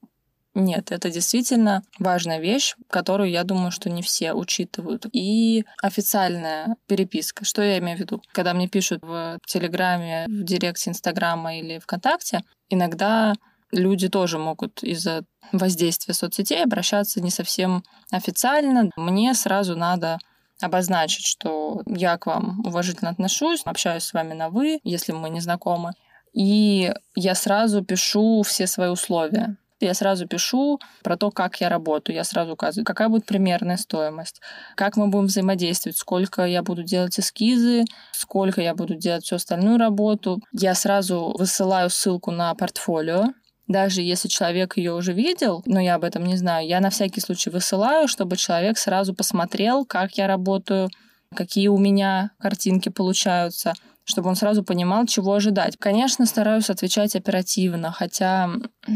нет, 0.58 0.91
это 0.91 1.12
действительно 1.12 1.84
важная 2.00 2.39
вещь, 2.39 2.76
которую, 2.89 3.30
я 3.30 3.43
думаю, 3.43 3.70
что 3.70 3.91
не 3.91 4.02
все 4.02 4.34
учитывают. 4.34 5.06
И 5.13 5.65
официальная 5.84 6.78
переписка. 6.88 7.46
Что 7.46 7.62
я 7.62 7.78
имею 7.78 7.96
в 7.96 8.00
виду? 8.00 8.24
Когда 8.32 8.56
мне 8.56 8.67
пишут 8.67 9.04
в 9.04 9.38
Телеграме, 9.46 10.26
в 10.28 10.43
Директе 10.43 10.89
Инстаграма 10.89 11.58
или 11.58 11.78
ВКонтакте, 11.78 12.41
иногда 12.70 13.36
люди 13.72 14.10
тоже 14.10 14.39
могут 14.39 14.82
из-за 14.82 15.26
воздействия 15.52 16.15
соцсетей 16.15 16.63
обращаться 16.63 17.22
не 17.22 17.30
совсем 17.30 17.84
официально. 18.12 18.89
Мне 18.96 19.36
сразу 19.36 19.76
надо 19.76 20.17
обозначить, 20.60 21.26
что 21.26 21.84
я 21.86 22.17
к 22.17 22.26
вам 22.26 22.62
уважительно 22.65 23.12
отношусь, 23.12 23.62
общаюсь 23.63 24.06
с 24.06 24.13
вами 24.13 24.34
на 24.34 24.50
«вы», 24.50 24.80
если 24.84 25.12
мы 25.12 25.30
не 25.30 25.39
знакомы. 25.39 25.91
И 26.34 26.91
я 27.15 27.36
сразу 27.36 27.84
пишу 27.84 28.41
все 28.41 28.65
свои 28.65 28.89
условия. 28.89 29.56
Я 29.80 29.94
сразу 29.94 30.28
пишу 30.28 30.80
про 31.04 31.18
то, 31.18 31.30
как 31.30 31.62
я 31.62 31.70
работаю. 31.70 32.16
Я 32.16 32.24
сразу 32.24 32.54
указываю, 32.54 32.86
какая 32.86 33.10
будет 33.10 33.26
примерная 33.26 33.78
стоимость, 33.78 34.42
как 34.76 34.98
мы 34.98 35.08
будем 35.08 35.28
взаимодействовать, 35.28 35.98
сколько 35.98 36.46
я 36.46 36.63
буду 36.63 36.84
делать 36.84 37.20
эскизы, 37.20 37.86
сколько 38.12 38.62
я 38.62 38.74
буду 38.74 38.96
делать 38.96 39.24
всю 39.24 39.36
остальную 39.36 39.78
работу. 39.78 40.40
Я 40.52 40.74
сразу 40.74 41.36
высылаю 41.38 41.90
ссылку 41.90 42.32
на 42.32 42.54
портфолио, 42.56 43.34
даже 43.68 44.02
если 44.02 44.30
человек 44.30 44.78
ее 44.78 44.94
уже 44.94 45.13
видел, 45.13 45.62
но 45.66 45.80
я 45.80 45.96
об 45.96 46.04
этом 46.04 46.26
не 46.26 46.38
знаю, 46.38 46.68
я 46.68 46.80
на 46.80 46.90
всякий 46.90 47.22
случай 47.22 47.50
высылаю, 47.50 48.08
чтобы 48.08 48.38
человек 48.38 48.78
сразу 48.78 49.13
посмотрел, 49.13 49.86
как 49.86 50.18
я 50.18 50.28
работаю, 50.28 50.90
какие 51.36 51.68
у 51.68 51.78
меня 51.78 52.32
картинки 52.40 52.90
получаются, 52.90 53.74
чтобы 54.08 54.30
он 54.30 54.36
сразу 54.36 54.63
понимал, 54.63 55.06
чего 55.06 55.34
ожидать. 55.34 55.76
Конечно, 55.78 56.26
стараюсь 56.26 56.70
отвечать 56.70 57.13
оперативно, 57.15 57.91
хотя 57.91 58.50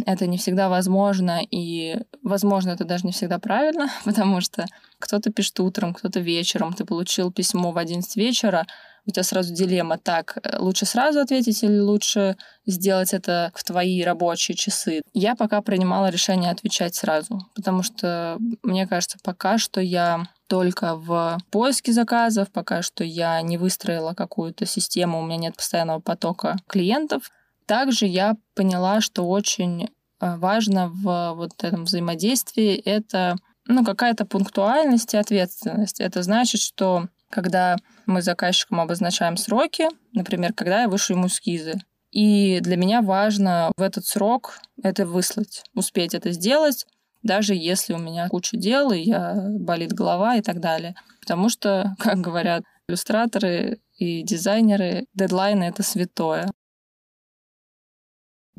это 0.05 0.25
не 0.25 0.37
всегда 0.37 0.69
возможно, 0.69 1.41
и, 1.51 1.97
возможно, 2.23 2.71
это 2.71 2.85
даже 2.85 3.05
не 3.05 3.11
всегда 3.11 3.37
правильно, 3.37 3.89
потому 4.05 4.39
что 4.39 4.65
кто-то 4.99 5.29
пишет 5.29 5.59
утром, 5.59 5.93
кто-то 5.93 6.21
вечером, 6.21 6.73
ты 6.73 6.85
получил 6.85 7.29
письмо 7.29 7.73
в 7.73 7.77
11 7.77 8.15
вечера, 8.15 8.65
у 9.05 9.11
тебя 9.11 9.23
сразу 9.23 9.53
дилемма, 9.53 9.97
так, 9.97 10.37
э, 10.43 10.59
лучше 10.59 10.85
сразу 10.85 11.19
ответить 11.19 11.61
или 11.63 11.79
лучше 11.79 12.37
сделать 12.65 13.13
это 13.13 13.51
в 13.53 13.63
твои 13.65 14.03
рабочие 14.03 14.55
часы. 14.55 15.01
Я 15.13 15.35
пока 15.35 15.61
принимала 15.61 16.09
решение 16.09 16.51
отвечать 16.51 16.95
сразу, 16.95 17.47
потому 17.53 17.83
что, 17.83 18.37
мне 18.63 18.87
кажется, 18.87 19.17
пока 19.23 19.57
что 19.57 19.81
я 19.81 20.27
только 20.51 20.97
в 20.97 21.37
поиске 21.49 21.93
заказов, 21.93 22.51
пока 22.51 22.81
что 22.81 23.05
я 23.05 23.41
не 23.41 23.57
выстроила 23.57 24.13
какую-то 24.13 24.65
систему, 24.65 25.21
у 25.21 25.23
меня 25.23 25.37
нет 25.37 25.55
постоянного 25.55 26.01
потока 26.01 26.57
клиентов. 26.67 27.31
Также 27.65 28.05
я 28.05 28.35
поняла, 28.53 28.99
что 28.99 29.29
очень 29.29 29.85
э, 29.85 30.35
важно 30.35 30.89
в 30.89 31.35
вот 31.35 31.63
этом 31.63 31.85
взаимодействии 31.85 32.75
это 32.75 33.37
ну, 33.65 33.85
какая-то 33.85 34.25
пунктуальность 34.25 35.13
и 35.13 35.17
ответственность. 35.17 36.01
Это 36.01 36.21
значит, 36.21 36.59
что 36.59 37.07
когда 37.29 37.77
мы 38.05 38.21
заказчикам 38.21 38.81
обозначаем 38.81 39.37
сроки, 39.37 39.87
например, 40.11 40.51
когда 40.51 40.81
я 40.81 40.89
вышлю 40.89 41.15
ему 41.15 41.27
эскизы. 41.27 41.79
И 42.11 42.59
для 42.59 42.75
меня 42.75 43.01
важно 43.01 43.71
в 43.77 43.81
этот 43.81 44.05
срок 44.05 44.59
это 44.83 45.05
выслать, 45.05 45.63
успеть 45.75 46.13
это 46.13 46.31
сделать, 46.31 46.85
даже 47.23 47.53
если 47.55 47.93
у 47.93 47.97
меня 47.97 48.27
куча 48.29 48.57
дел, 48.57 48.91
и 48.91 48.99
я 48.99 49.35
болит 49.59 49.93
голова 49.93 50.35
и 50.35 50.41
так 50.41 50.59
далее. 50.59 50.95
Потому 51.21 51.49
что, 51.49 51.95
как 51.99 52.17
говорят 52.17 52.63
иллюстраторы 52.87 53.81
и 53.97 54.23
дизайнеры, 54.23 55.05
дедлайны— 55.13 55.63
это 55.65 55.83
святое. 55.83 56.51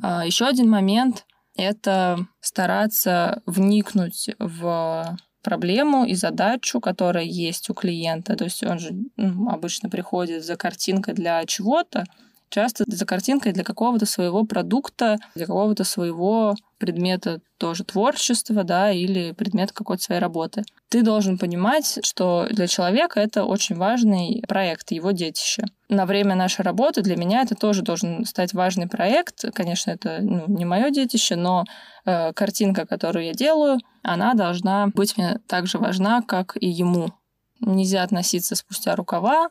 А 0.00 0.24
еще 0.24 0.46
один 0.46 0.68
момент— 0.70 1.26
это 1.56 2.26
стараться 2.40 3.42
вникнуть 3.46 4.30
в 4.38 5.16
проблему 5.42 6.04
и 6.04 6.14
задачу, 6.14 6.80
которая 6.80 7.24
есть 7.24 7.68
у 7.68 7.74
клиента. 7.74 8.36
То 8.36 8.44
есть 8.44 8.64
он 8.64 8.78
же 8.78 8.94
ну, 9.16 9.50
обычно 9.50 9.90
приходит 9.90 10.44
за 10.44 10.56
картинкой 10.56 11.14
для 11.14 11.44
чего-то, 11.44 12.04
часто 12.52 12.84
за 12.86 13.06
картинкой 13.06 13.52
для 13.52 13.64
какого-то 13.64 14.06
своего 14.06 14.44
продукта, 14.44 15.18
для 15.34 15.46
какого-то 15.46 15.84
своего 15.84 16.54
предмета 16.78 17.40
тоже 17.58 17.84
творчества, 17.84 18.62
да, 18.64 18.90
или 18.90 19.32
предмета 19.32 19.72
какой-то 19.72 20.02
своей 20.02 20.20
работы. 20.20 20.64
Ты 20.88 21.02
должен 21.02 21.38
понимать, 21.38 22.00
что 22.02 22.46
для 22.50 22.66
человека 22.66 23.20
это 23.20 23.44
очень 23.44 23.76
важный 23.76 24.42
проект, 24.46 24.90
его 24.90 25.12
детище. 25.12 25.64
На 25.88 26.04
время 26.06 26.34
нашей 26.34 26.62
работы 26.62 27.02
для 27.02 27.16
меня 27.16 27.42
это 27.42 27.54
тоже 27.54 27.82
должен 27.82 28.26
стать 28.26 28.52
важный 28.52 28.88
проект. 28.88 29.44
Конечно, 29.54 29.92
это 29.92 30.18
ну, 30.20 30.44
не 30.48 30.64
мое 30.64 30.90
детище, 30.90 31.36
но 31.36 31.64
э, 32.04 32.32
картинка, 32.32 32.84
которую 32.84 33.26
я 33.26 33.32
делаю, 33.32 33.78
она 34.02 34.34
должна 34.34 34.88
быть 34.88 35.16
мне 35.16 35.38
так 35.46 35.66
же 35.66 35.78
важна, 35.78 36.20
как 36.20 36.56
и 36.60 36.68
ему. 36.68 37.12
Нельзя 37.60 38.02
относиться 38.02 38.56
спустя 38.56 38.96
рукава, 38.96 39.50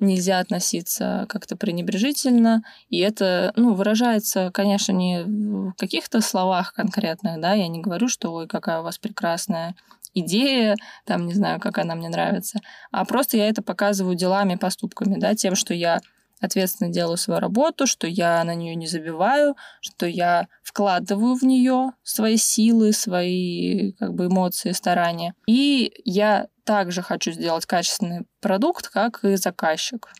нельзя 0.00 0.38
относиться 0.38 1.26
как-то 1.28 1.56
пренебрежительно, 1.56 2.62
и 2.88 2.98
это, 2.98 3.52
ну, 3.56 3.74
выражается, 3.74 4.50
конечно, 4.52 4.92
не 4.92 5.24
в 5.24 5.72
каких-то 5.74 6.20
словах 6.20 6.72
конкретных, 6.74 7.40
да, 7.40 7.54
я 7.54 7.68
не 7.68 7.80
говорю, 7.80 8.08
что, 8.08 8.32
ой, 8.32 8.46
какая 8.46 8.80
у 8.80 8.82
вас 8.84 8.98
прекрасная 8.98 9.74
идея, 10.14 10.76
там, 11.04 11.26
не 11.26 11.34
знаю, 11.34 11.60
как 11.60 11.78
она 11.78 11.94
мне 11.94 12.08
нравится, 12.08 12.60
а 12.90 13.04
просто 13.04 13.36
я 13.36 13.48
это 13.48 13.62
показываю 13.62 14.16
делами, 14.16 14.56
поступками, 14.56 15.18
да, 15.18 15.34
тем, 15.34 15.54
что 15.54 15.74
я 15.74 16.00
ответственно 16.40 16.90
делаю 16.90 17.16
свою 17.16 17.40
работу, 17.40 17.86
что 17.86 18.06
я 18.06 18.42
на 18.44 18.54
нее 18.54 18.74
не 18.74 18.86
забиваю, 18.86 19.56
что 19.80 20.06
я 20.06 20.46
вкладываю 20.62 21.34
в 21.34 21.42
нее 21.42 21.92
свои 22.02 22.36
силы, 22.36 22.92
свои 22.92 23.92
как 23.92 24.14
бы 24.14 24.26
эмоции, 24.26 24.72
старания. 24.72 25.34
И 25.46 25.92
я 26.04 26.46
также 26.68 27.00
хочу 27.00 27.32
сделать 27.32 27.64
качественный 27.64 28.26
продукт, 28.42 28.88
как 28.88 29.24
и 29.24 29.36
заказчик. 29.36 30.10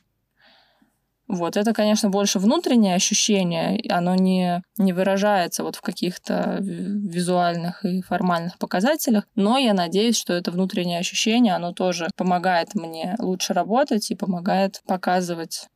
Вот, 1.26 1.58
это, 1.58 1.74
конечно, 1.74 2.08
больше 2.08 2.38
внутреннее 2.38 2.94
ощущение, 2.94 3.78
оно 3.90 4.14
не, 4.14 4.62
не 4.78 4.94
выражается 4.94 5.62
вот 5.62 5.76
в 5.76 5.82
каких-то 5.82 6.56
визуальных 6.60 7.84
и 7.84 8.00
формальных 8.00 8.56
показателях, 8.56 9.24
но 9.34 9.58
я 9.58 9.74
надеюсь, 9.74 10.16
что 10.16 10.32
это 10.32 10.50
внутреннее 10.50 11.00
ощущение, 11.00 11.54
оно 11.54 11.74
тоже 11.74 12.08
помогает 12.16 12.74
мне 12.74 13.14
лучше 13.18 13.52
работать 13.52 14.10
и 14.10 14.16
помогает 14.16 14.80
показывать 14.86 15.68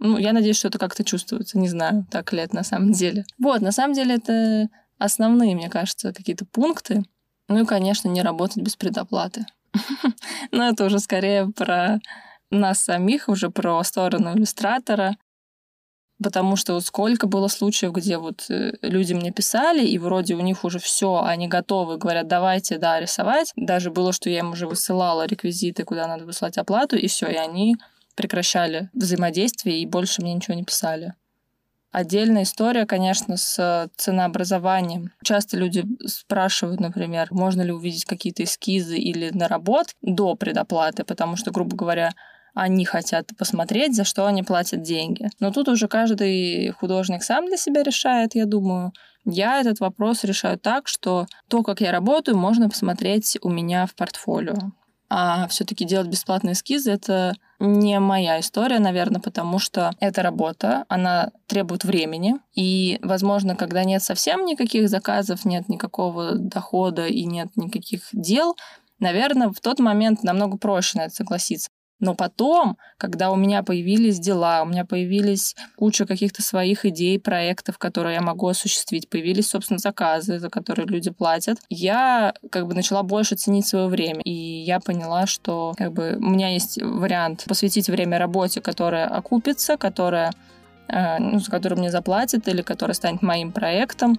ну, 0.00 0.16
я 0.16 0.32
надеюсь, 0.32 0.58
что 0.58 0.68
это 0.68 0.78
как-то 0.78 1.02
чувствуется. 1.02 1.58
Не 1.58 1.66
знаю, 1.66 2.06
так 2.08 2.32
ли 2.32 2.38
это 2.38 2.54
на 2.54 2.62
самом 2.62 2.92
деле. 2.92 3.24
Вот, 3.36 3.62
на 3.62 3.72
самом 3.72 3.94
деле 3.94 4.14
это 4.14 4.68
основные, 4.96 5.56
мне 5.56 5.68
кажется, 5.68 6.12
какие-то 6.12 6.44
пункты. 6.44 7.02
Ну 7.48 7.62
и, 7.62 7.66
конечно, 7.66 8.06
не 8.06 8.22
работать 8.22 8.62
без 8.62 8.76
предоплаты. 8.76 9.44
Но 10.52 10.68
это 10.68 10.84
уже 10.84 10.98
скорее 10.98 11.50
про 11.50 12.00
нас 12.50 12.80
самих, 12.80 13.28
уже 13.28 13.50
про 13.50 13.82
сторону 13.84 14.34
иллюстратора. 14.34 15.16
Потому 16.22 16.56
что 16.56 16.74
вот 16.74 16.84
сколько 16.84 17.28
было 17.28 17.46
случаев, 17.46 17.92
где 17.92 18.18
вот 18.18 18.46
э, 18.50 18.72
люди 18.82 19.12
мне 19.12 19.30
писали, 19.30 19.86
и 19.86 19.98
вроде 19.98 20.34
у 20.34 20.40
них 20.40 20.64
уже 20.64 20.80
все, 20.80 21.22
они 21.22 21.46
готовы, 21.46 21.96
говорят, 21.96 22.26
давайте, 22.26 22.78
да, 22.78 22.98
рисовать. 22.98 23.52
Даже 23.54 23.92
было, 23.92 24.12
что 24.12 24.28
я 24.28 24.40
им 24.40 24.50
уже 24.50 24.66
высылала 24.66 25.26
реквизиты, 25.26 25.84
куда 25.84 26.08
надо 26.08 26.24
выслать 26.24 26.58
оплату, 26.58 26.96
и 26.96 27.06
все, 27.06 27.28
и 27.28 27.36
они 27.36 27.76
прекращали 28.16 28.90
взаимодействие 28.94 29.80
и 29.80 29.86
больше 29.86 30.20
мне 30.20 30.34
ничего 30.34 30.54
не 30.54 30.64
писали. 30.64 31.14
Отдельная 31.90 32.42
история, 32.42 32.84
конечно, 32.84 33.36
с 33.38 33.88
ценообразованием. 33.96 35.10
Часто 35.24 35.56
люди 35.56 35.84
спрашивают, 36.06 36.80
например, 36.80 37.28
можно 37.30 37.62
ли 37.62 37.72
увидеть 37.72 38.04
какие-то 38.04 38.44
эскизы 38.44 38.98
или 38.98 39.30
наработки 39.30 39.94
до 40.02 40.34
предоплаты, 40.34 41.04
потому 41.04 41.36
что, 41.36 41.50
грубо 41.50 41.74
говоря, 41.76 42.12
они 42.54 42.84
хотят 42.84 43.30
посмотреть, 43.38 43.94
за 43.94 44.04
что 44.04 44.26
они 44.26 44.42
платят 44.42 44.82
деньги. 44.82 45.28
Но 45.40 45.50
тут 45.50 45.68
уже 45.68 45.88
каждый 45.88 46.70
художник 46.72 47.22
сам 47.22 47.46
для 47.46 47.56
себя 47.56 47.82
решает, 47.82 48.34
я 48.34 48.44
думаю. 48.44 48.92
Я 49.24 49.60
этот 49.60 49.80
вопрос 49.80 50.24
решаю 50.24 50.58
так, 50.58 50.88
что 50.88 51.26
то, 51.48 51.62
как 51.62 51.80
я 51.80 51.92
работаю, 51.92 52.36
можно 52.36 52.68
посмотреть 52.68 53.38
у 53.42 53.48
меня 53.48 53.86
в 53.86 53.94
портфолио. 53.94 54.72
А 55.10 55.48
все-таки 55.48 55.84
делать 55.84 56.08
бесплатные 56.08 56.52
эскизы 56.52 56.90
это 56.90 57.34
не 57.60 57.98
моя 57.98 58.38
история, 58.40 58.78
наверное, 58.78 59.20
потому 59.20 59.58
что 59.58 59.92
эта 60.00 60.22
работа, 60.22 60.84
она 60.88 61.32
требует 61.46 61.84
времени. 61.84 62.36
И, 62.54 62.98
возможно, 63.02 63.56
когда 63.56 63.84
нет 63.84 64.02
совсем 64.02 64.44
никаких 64.44 64.88
заказов, 64.88 65.44
нет 65.44 65.68
никакого 65.68 66.34
дохода 66.34 67.06
и 67.06 67.24
нет 67.24 67.48
никаких 67.56 68.02
дел, 68.12 68.56
наверное, 69.00 69.50
в 69.50 69.60
тот 69.60 69.78
момент 69.78 70.22
намного 70.22 70.56
проще 70.58 70.98
на 70.98 71.02
это 71.02 71.14
согласиться. 71.14 71.70
Но 72.00 72.14
потом, 72.14 72.78
когда 72.96 73.30
у 73.30 73.36
меня 73.36 73.62
появились 73.62 74.20
дела, 74.20 74.62
у 74.62 74.66
меня 74.66 74.84
появились 74.84 75.56
куча 75.76 76.06
каких-то 76.06 76.42
своих 76.42 76.84
идей, 76.84 77.18
проектов, 77.18 77.78
которые 77.78 78.14
я 78.14 78.20
могу 78.20 78.46
осуществить, 78.46 79.08
появились, 79.08 79.48
собственно, 79.48 79.78
заказы, 79.78 80.38
за 80.38 80.48
которые 80.48 80.86
люди 80.86 81.10
платят, 81.10 81.58
я 81.68 82.34
как 82.50 82.66
бы 82.66 82.74
начала 82.74 83.02
больше 83.02 83.34
ценить 83.34 83.66
свое 83.66 83.88
время. 83.88 84.20
И 84.22 84.30
я 84.30 84.78
поняла, 84.78 85.26
что 85.26 85.74
как 85.76 85.92
бы 85.92 86.16
у 86.18 86.30
меня 86.30 86.50
есть 86.50 86.80
вариант 86.80 87.44
посвятить 87.48 87.88
время 87.88 88.18
работе, 88.18 88.60
которая 88.60 89.08
окупится, 89.08 89.76
которая 89.76 90.32
э, 90.88 91.18
ну, 91.18 91.40
за 91.40 91.50
которую 91.50 91.80
мне 91.80 91.90
заплатят 91.90 92.46
или 92.46 92.62
которая 92.62 92.94
станет 92.94 93.22
моим 93.22 93.50
проектом, 93.50 94.18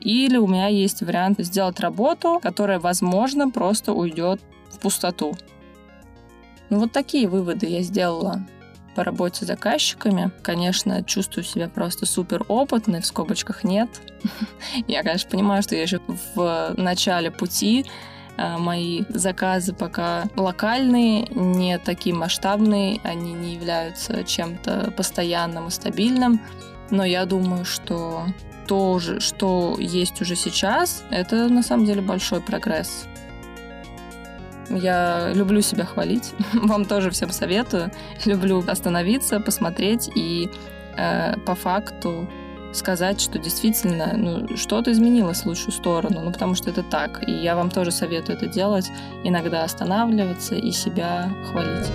или 0.00 0.36
у 0.36 0.46
меня 0.46 0.68
есть 0.68 1.02
вариант 1.02 1.40
сделать 1.40 1.80
работу, 1.80 2.38
которая, 2.42 2.78
возможно, 2.78 3.50
просто 3.50 3.92
уйдет 3.92 4.40
в 4.70 4.78
пустоту. 4.78 5.36
Ну 6.70 6.78
вот 6.78 6.92
такие 6.92 7.28
выводы 7.28 7.66
я 7.66 7.82
сделала 7.82 8.46
по 8.94 9.04
работе 9.04 9.44
с 9.44 9.48
заказчиками. 9.48 10.30
Конечно, 10.42 11.04
чувствую 11.04 11.44
себя 11.44 11.68
просто 11.68 12.04
супер 12.04 12.44
опытной, 12.48 13.00
в 13.00 13.06
скобочках 13.06 13.62
нет. 13.62 13.88
Я, 14.88 15.02
конечно, 15.04 15.30
понимаю, 15.30 15.62
что 15.62 15.76
я 15.76 15.82
еще 15.82 16.00
в 16.34 16.74
начале 16.76 17.30
пути, 17.30 17.86
а, 18.36 18.58
мои 18.58 19.04
заказы 19.08 19.72
пока 19.72 20.24
локальные, 20.34 21.28
не 21.30 21.78
такие 21.78 22.14
масштабные, 22.14 23.00
они 23.04 23.34
не 23.34 23.54
являются 23.54 24.24
чем-то 24.24 24.92
постоянным 24.96 25.68
и 25.68 25.70
стабильным. 25.70 26.40
Но 26.90 27.04
я 27.04 27.24
думаю, 27.24 27.64
что 27.64 28.24
то, 28.66 29.00
что 29.00 29.76
есть 29.78 30.20
уже 30.20 30.36
сейчас, 30.36 31.04
это 31.10 31.48
на 31.48 31.62
самом 31.62 31.86
деле 31.86 32.00
большой 32.00 32.40
прогресс. 32.40 33.06
Я 34.70 35.32
люблю 35.34 35.60
себя 35.60 35.84
хвалить. 35.84 36.32
Вам 36.54 36.84
тоже 36.84 37.10
всем 37.10 37.30
советую. 37.30 37.90
Люблю 38.24 38.62
остановиться, 38.66 39.40
посмотреть 39.40 40.10
и 40.14 40.50
э, 40.96 41.36
по 41.46 41.54
факту 41.54 42.28
сказать, 42.72 43.20
что 43.20 43.38
действительно 43.38 44.12
ну, 44.16 44.56
что-то 44.56 44.92
изменилось 44.92 45.42
в 45.42 45.46
лучшую 45.46 45.72
сторону, 45.72 46.20
ну 46.22 46.32
потому 46.32 46.54
что 46.54 46.70
это 46.70 46.82
так. 46.82 47.26
И 47.26 47.32
я 47.32 47.56
вам 47.56 47.70
тоже 47.70 47.90
советую 47.90 48.36
это 48.36 48.46
делать, 48.46 48.90
иногда 49.24 49.64
останавливаться 49.64 50.54
и 50.54 50.70
себя 50.70 51.30
хвалить. 51.50 51.88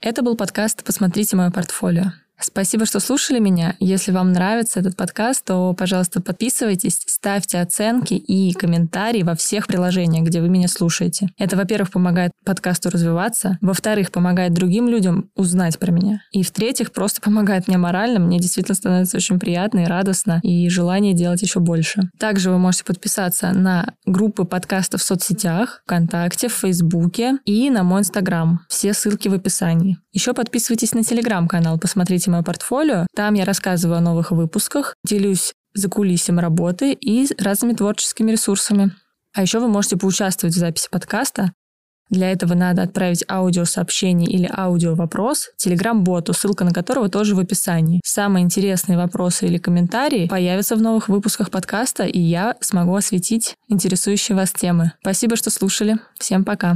Это 0.00 0.22
был 0.22 0.36
подкаст 0.36 0.84
«Посмотрите 0.84 1.36
мое 1.36 1.50
портфолио». 1.50 2.12
Спасибо, 2.42 2.86
что 2.86 3.00
слушали 3.00 3.38
меня. 3.38 3.76
Если 3.80 4.12
вам 4.12 4.32
нравится 4.32 4.80
этот 4.80 4.96
подкаст, 4.96 5.44
то, 5.44 5.74
пожалуйста, 5.74 6.20
подписывайтесь, 6.20 7.00
ставьте 7.06 7.60
оценки 7.60 8.14
и 8.14 8.52
комментарии 8.52 9.22
во 9.22 9.34
всех 9.34 9.66
приложениях, 9.66 10.26
где 10.26 10.40
вы 10.40 10.48
меня 10.48 10.68
слушаете. 10.68 11.28
Это, 11.38 11.56
во-первых, 11.56 11.90
помогает 11.90 12.32
подкасту 12.44 12.90
развиваться, 12.90 13.58
во-вторых, 13.60 14.10
помогает 14.10 14.52
другим 14.52 14.88
людям 14.88 15.30
узнать 15.34 15.78
про 15.78 15.90
меня, 15.90 16.22
и, 16.32 16.42
в-третьих, 16.42 16.92
просто 16.92 17.20
помогает 17.20 17.68
мне 17.68 17.78
морально. 17.78 18.20
Мне 18.20 18.38
действительно 18.38 18.74
становится 18.74 19.16
очень 19.16 19.38
приятно 19.38 19.80
и 19.80 19.86
радостно, 19.86 20.40
и 20.42 20.68
желание 20.68 21.14
делать 21.14 21.42
еще 21.42 21.60
больше. 21.60 22.10
Также 22.18 22.50
вы 22.50 22.58
можете 22.58 22.84
подписаться 22.84 23.52
на 23.52 23.94
группы 24.06 24.44
подкастов 24.44 25.00
в 25.00 25.04
соцсетях, 25.04 25.82
ВКонтакте, 25.84 26.48
в 26.48 26.52
Фейсбуке 26.52 27.38
и 27.44 27.70
на 27.70 27.82
мой 27.82 28.00
Инстаграм. 28.00 28.60
Все 28.68 28.94
ссылки 28.94 29.28
в 29.28 29.34
описании. 29.34 29.98
Еще 30.12 30.34
подписывайтесь 30.34 30.92
на 30.92 31.04
Телеграм-канал, 31.04 31.78
посмотрите 31.78 32.29
мое 32.30 32.42
портфолио. 32.42 33.06
Там 33.14 33.34
я 33.34 33.44
рассказываю 33.44 33.98
о 33.98 34.00
новых 34.00 34.30
выпусках, 34.30 34.94
делюсь 35.04 35.52
за 35.74 35.88
кулисем 35.88 36.38
работы 36.38 36.92
и 36.92 37.28
разными 37.38 37.74
творческими 37.74 38.32
ресурсами. 38.32 38.92
А 39.34 39.42
еще 39.42 39.60
вы 39.60 39.68
можете 39.68 39.96
поучаствовать 39.96 40.54
в 40.54 40.58
записи 40.58 40.88
подкаста. 40.90 41.52
Для 42.10 42.32
этого 42.32 42.54
надо 42.54 42.82
отправить 42.82 43.24
аудиосообщение 43.28 44.28
или 44.28 44.50
аудиовопрос 44.52 45.50
телеграм-боту, 45.56 46.32
ссылка 46.32 46.64
на 46.64 46.72
которого 46.72 47.08
тоже 47.08 47.36
в 47.36 47.38
описании. 47.38 48.00
Самые 48.04 48.44
интересные 48.44 48.98
вопросы 48.98 49.46
или 49.46 49.58
комментарии 49.58 50.26
появятся 50.26 50.74
в 50.74 50.82
новых 50.82 51.08
выпусках 51.08 51.52
подкаста, 51.52 52.04
и 52.04 52.18
я 52.18 52.56
смогу 52.60 52.96
осветить 52.96 53.54
интересующие 53.68 54.36
вас 54.36 54.50
темы. 54.50 54.92
Спасибо, 55.02 55.36
что 55.36 55.50
слушали. 55.50 55.98
Всем 56.18 56.44
пока. 56.44 56.68